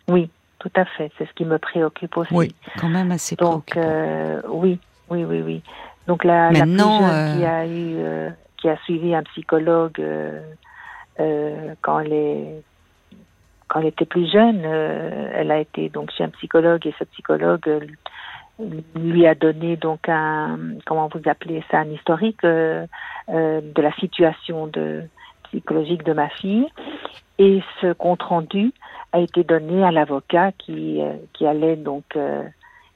Oui, 0.07 0.29
tout 0.59 0.71
à 0.75 0.85
fait, 0.85 1.11
c'est 1.17 1.27
ce 1.27 1.33
qui 1.33 1.43
me 1.43 1.57
préoccupe 1.57 2.15
aussi. 2.15 2.33
Oui, 2.33 2.55
quand 2.79 2.87
même 2.87 3.11
assez 3.11 3.35
Donc, 3.35 3.65
préoccupant. 3.65 3.81
Euh, 3.89 4.41
oui, 4.47 4.79
oui, 5.09 5.25
oui, 5.25 5.41
oui. 5.41 5.61
Donc 6.07 6.23
la, 6.23 6.49
Maintenant, 6.49 7.01
la 7.01 7.07
plus 7.07 7.15
jeune 7.15 7.37
qui 7.39 7.45
a 7.45 7.65
eu, 7.65 7.95
euh, 7.97 8.29
qui 8.63 8.69
a 8.69 8.77
suivi 8.85 9.13
un 9.13 9.23
psychologue 9.23 10.01
quand 11.81 11.99
elle 11.99 12.13
est 12.13 12.63
quand 13.73 13.79
elle 13.79 13.87
était 13.87 14.05
plus 14.05 14.31
jeune, 14.31 14.61
euh, 14.65 15.31
elle 15.33 15.51
a 15.51 15.59
été 15.59 15.89
donc 15.89 16.11
chez 16.11 16.23
un 16.23 16.29
psychologue 16.29 16.85
et 16.85 16.93
ce 16.99 17.05
psychologue 17.05 17.67
euh, 17.67 17.79
lui 18.95 19.25
a 19.25 19.33
donné 19.33 19.77
donc 19.77 20.07
un 20.07 20.59
comment 20.85 21.09
vous 21.11 21.27
appelez 21.27 21.63
ça 21.71 21.79
un 21.79 21.89
historique 21.89 22.43
euh, 22.43 22.85
de 23.27 23.81
la 23.81 23.91
situation 23.93 24.69
psychologique 25.45 26.03
de 26.03 26.13
ma 26.13 26.29
fille. 26.29 26.67
Et 27.39 27.63
ce 27.81 27.93
compte 27.93 28.21
rendu 28.21 28.71
a 29.11 29.19
été 29.19 29.43
donné 29.43 29.83
à 29.83 29.91
l'avocat 29.91 30.51
qui 30.51 31.01
qui 31.33 31.47
allait 31.47 31.77
donc 31.77 32.15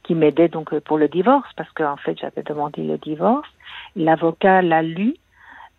qui 0.03 0.13
m'aidait 0.13 0.47
donc 0.47 0.77
pour 0.81 0.99
le 0.99 1.07
divorce 1.07 1.49
parce 1.57 1.71
qu'en 1.71 1.97
fait 1.97 2.19
j'avais 2.19 2.43
demandé 2.43 2.83
le 2.83 2.99
divorce. 2.99 3.49
L'avocat 3.95 4.61
l'a 4.61 4.83
lu 4.83 5.15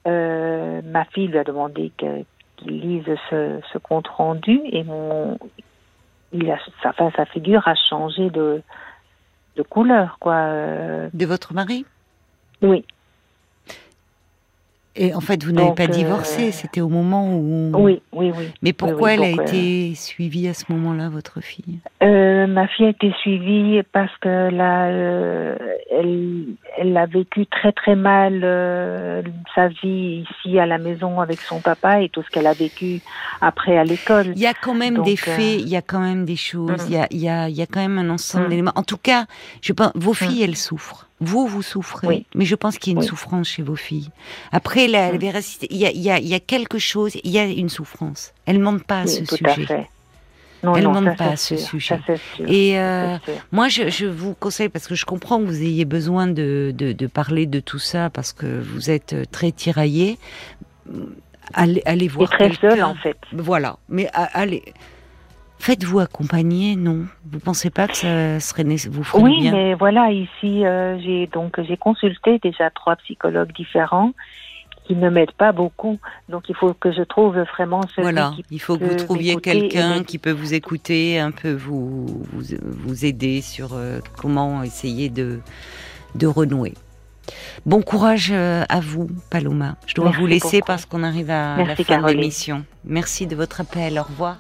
ma 0.07 1.05
fille 1.07 1.29
lui 1.29 1.39
a 1.39 1.45
demandé 1.45 1.93
que, 1.99 2.25
qu'il 2.57 2.81
lise 2.81 3.17
ce, 3.31 3.61
ce, 3.73 3.79
compte 3.79 4.09
rendu 4.09 4.61
et 4.65 4.85
mon, 4.85 5.39
il 6.33 6.51
a, 6.51 6.59
sa, 6.83 6.93
sa 7.11 7.25
figure 7.27 7.67
a 7.67 7.75
changé 7.75 8.31
de, 8.31 8.63
de 9.57 9.63
couleur, 9.63 10.19
quoi. 10.21 10.49
De 11.13 11.27
votre 11.27 11.55
mari? 11.55 11.85
Oui. 12.63 12.85
Et 15.01 15.15
en 15.15 15.21
fait, 15.21 15.45
vous 15.45 15.53
n'avez 15.53 15.75
pas 15.75 15.87
divorcé, 15.87 16.49
euh, 16.49 16.53
c'était 16.53 16.81
au 16.81 16.89
moment 16.89 17.33
où. 17.33 17.71
Oui, 17.75 18.03
oui, 18.13 18.33
oui. 18.37 18.49
Mais 18.63 18.73
pourquoi 18.73 19.13
elle 19.13 19.23
a 19.23 19.31
été 19.31 19.93
euh, 19.93 19.95
suivie 19.95 20.49
à 20.49 20.55
ce 20.55 20.65
moment-là, 20.71 21.09
votre 21.09 21.41
fille? 21.41 21.79
Euh, 22.03 22.49
Ma 22.49 22.67
fille 22.67 22.87
a 22.87 22.89
été 22.89 23.13
suivie 23.21 23.81
parce 23.93 24.11
que 24.21 24.51
là, 24.51 24.89
elle, 25.91 26.47
elle 26.77 26.97
a 26.97 27.07
vécu 27.07 27.47
très 27.47 27.71
très 27.71 27.95
mal 27.95 28.41
sa 29.55 29.69
vie 29.69 30.25
ici 30.29 30.59
à 30.59 30.67
la 30.67 30.79
maison 30.79 31.21
avec 31.21 31.41
son 31.41 31.61
papa 31.61 32.03
et 32.03 32.09
tout 32.09 32.23
ce 32.23 32.31
qu'elle 32.31 32.49
a 32.49 32.53
vécu 32.53 33.01
après 33.41 33.79
à 33.79 33.85
l'école. 33.85 34.33
Il 34.35 34.43
y 34.43 34.47
a 34.47 34.55
quand 34.55 34.75
même 34.75 35.03
des 35.03 35.17
faits, 35.17 35.61
il 35.61 35.69
y 35.69 35.77
a 35.77 35.83
quand 35.83 36.01
même 36.01 36.25
des 36.25 36.37
choses, 36.37 36.87
il, 36.89 36.95
y 36.95 36.99
a, 36.99 37.07
il, 37.11 37.21
y 37.21 37.29
a, 37.29 37.49
il 37.49 37.57
y 37.57 37.63
a 37.63 37.67
quand 37.67 37.81
même 37.81 37.99
un 37.99 38.11
ensemble 38.11 38.47
mm. 38.47 38.49
d'éléments. 38.49 38.73
En 38.75 38.83
tout 38.83 38.99
cas, 38.99 39.27
je 39.63 39.73
pense, 39.73 39.93
vos 39.95 40.13
mm. 40.13 40.15
filles, 40.15 40.43
elles 40.43 40.57
souffrent. 40.57 41.08
Vous, 41.21 41.47
vous 41.47 41.63
souffrez, 41.63 42.27
mais 42.35 42.45
je 42.45 42.55
pense 42.55 42.79
qu'il 42.79 42.93
y 42.93 42.97
a 42.97 43.01
une 43.01 43.07
souffrance 43.07 43.49
chez 43.49 43.63
vos 43.63 43.75
filles. 43.75 44.11
Après, 44.53 44.87
la, 44.87 45.11
véracité, 45.13 45.67
il 45.71 45.79
y 45.79 45.87
a, 45.87 45.91
y, 45.91 46.11
a, 46.11 46.21
y 46.21 46.35
a, 46.35 46.41
quelque 46.41 46.79
chose, 46.79 47.17
il 47.25 47.31
y 47.31 47.39
a 47.39 47.45
une 47.45 47.69
souffrance. 47.69 48.33
Elle 48.47 48.59
ne 48.59 48.63
mentent 48.63 48.85
pas 48.85 49.01
à 49.01 49.07
ce 49.07 49.25
sujet. 49.25 49.89
Non, 50.63 50.75
Elle 50.75 50.83
ne 50.85 50.89
demande 50.89 51.17
pas 51.17 51.31
à 51.31 51.37
ce 51.37 51.57
sujet. 51.57 52.01
Et 52.47 52.79
euh, 52.79 53.17
moi, 53.53 53.69
je, 53.69 53.89
je, 53.91 54.07
vous 54.07 54.35
conseille, 54.35 54.69
parce 54.69 54.89
que 54.89 54.95
je 54.95 55.05
comprends 55.05 55.39
que 55.39 55.45
vous 55.45 55.63
ayez 55.63 55.85
besoin 55.85 56.27
de, 56.27 56.73
de, 56.77 56.93
de, 56.93 57.07
parler 57.07 57.47
de 57.47 57.61
tout 57.61 57.79
ça, 57.79 58.11
parce 58.11 58.33
que 58.33 58.61
vous 58.61 58.91
êtes 58.91 59.31
très 59.31 59.53
tiraillé. 59.53 60.19
Allez, 61.55 61.83
allez 61.85 62.09
voir. 62.09 62.33
Et 62.33 62.37
très 62.37 62.55
seul, 62.55 62.83
en 62.83 62.95
fait. 62.95 63.17
Voilà. 63.33 63.79
Mais 63.89 64.09
allez 64.13 64.63
Faites-vous 65.59 65.99
accompagner, 65.99 66.77
non? 66.77 67.07
Vous 67.31 67.41
pensez 67.41 67.71
pas 67.71 67.89
que 67.89 67.97
ça 67.97 68.41
serait 68.41 68.65
vous 68.65 69.05
ferait 69.05 69.23
oui, 69.23 69.41
bien? 69.41 69.53
Oui, 69.53 69.59
mais 69.59 69.75
voilà, 69.75 70.11
ici 70.11 70.65
euh, 70.65 70.99
j'ai 71.01 71.27
donc 71.27 71.61
j'ai 71.63 71.77
consulté 71.77 72.39
déjà 72.39 72.71
trois 72.71 72.97
psychologues 72.97 73.53
différents 73.53 74.13
qui 74.85 74.95
ne 74.95 75.11
m'aident 75.11 75.33
pas 75.33 75.53
beaucoup. 75.53 75.99
Donc 76.29 76.49
il 76.49 76.55
faut 76.55 76.73
que 76.75 76.93
je 76.93 77.03
trouve 77.03 77.39
vraiment 77.39 77.83
celui 77.83 78.03
voilà, 78.03 78.33
il 78.51 78.61
faut 78.61 78.79
que 78.79 78.85
vous 78.85 78.97
trouviez 78.97 79.37
quelqu'un 79.37 80.05
qui 80.05 80.19
peut 80.19 80.33
vous 80.33 80.55
écouter, 80.55 81.19
un 81.19 81.33
peu 81.33 81.53
vous 81.53 82.07
vous, 82.33 82.45
vous 82.63 83.05
aider 83.05 83.41
sur 83.41 83.71
euh, 83.75 83.99
comment 84.17 84.63
essayer 84.63 85.11
de 85.11 85.41
de 86.15 86.27
renouer. 86.27 86.75
Bon 87.67 87.83
courage 87.83 88.31
euh, 88.33 88.65
à 88.69 88.81
vous, 88.81 89.09
Paloma. 89.31 89.77
Je 89.87 89.95
dois 89.95 90.11
vous 90.11 90.27
laisser 90.27 90.61
parce 90.65 90.87
qu'on 90.87 91.03
arrive 91.03 91.31
à 91.31 91.63
la 91.63 91.77
fin 91.77 92.01
de 92.01 92.13
l'émission. 92.13 92.65
Merci 92.85 93.27
de 93.27 93.37
votre 93.37 93.61
appel. 93.61 93.99
Au 93.99 94.05
revoir. 94.05 94.37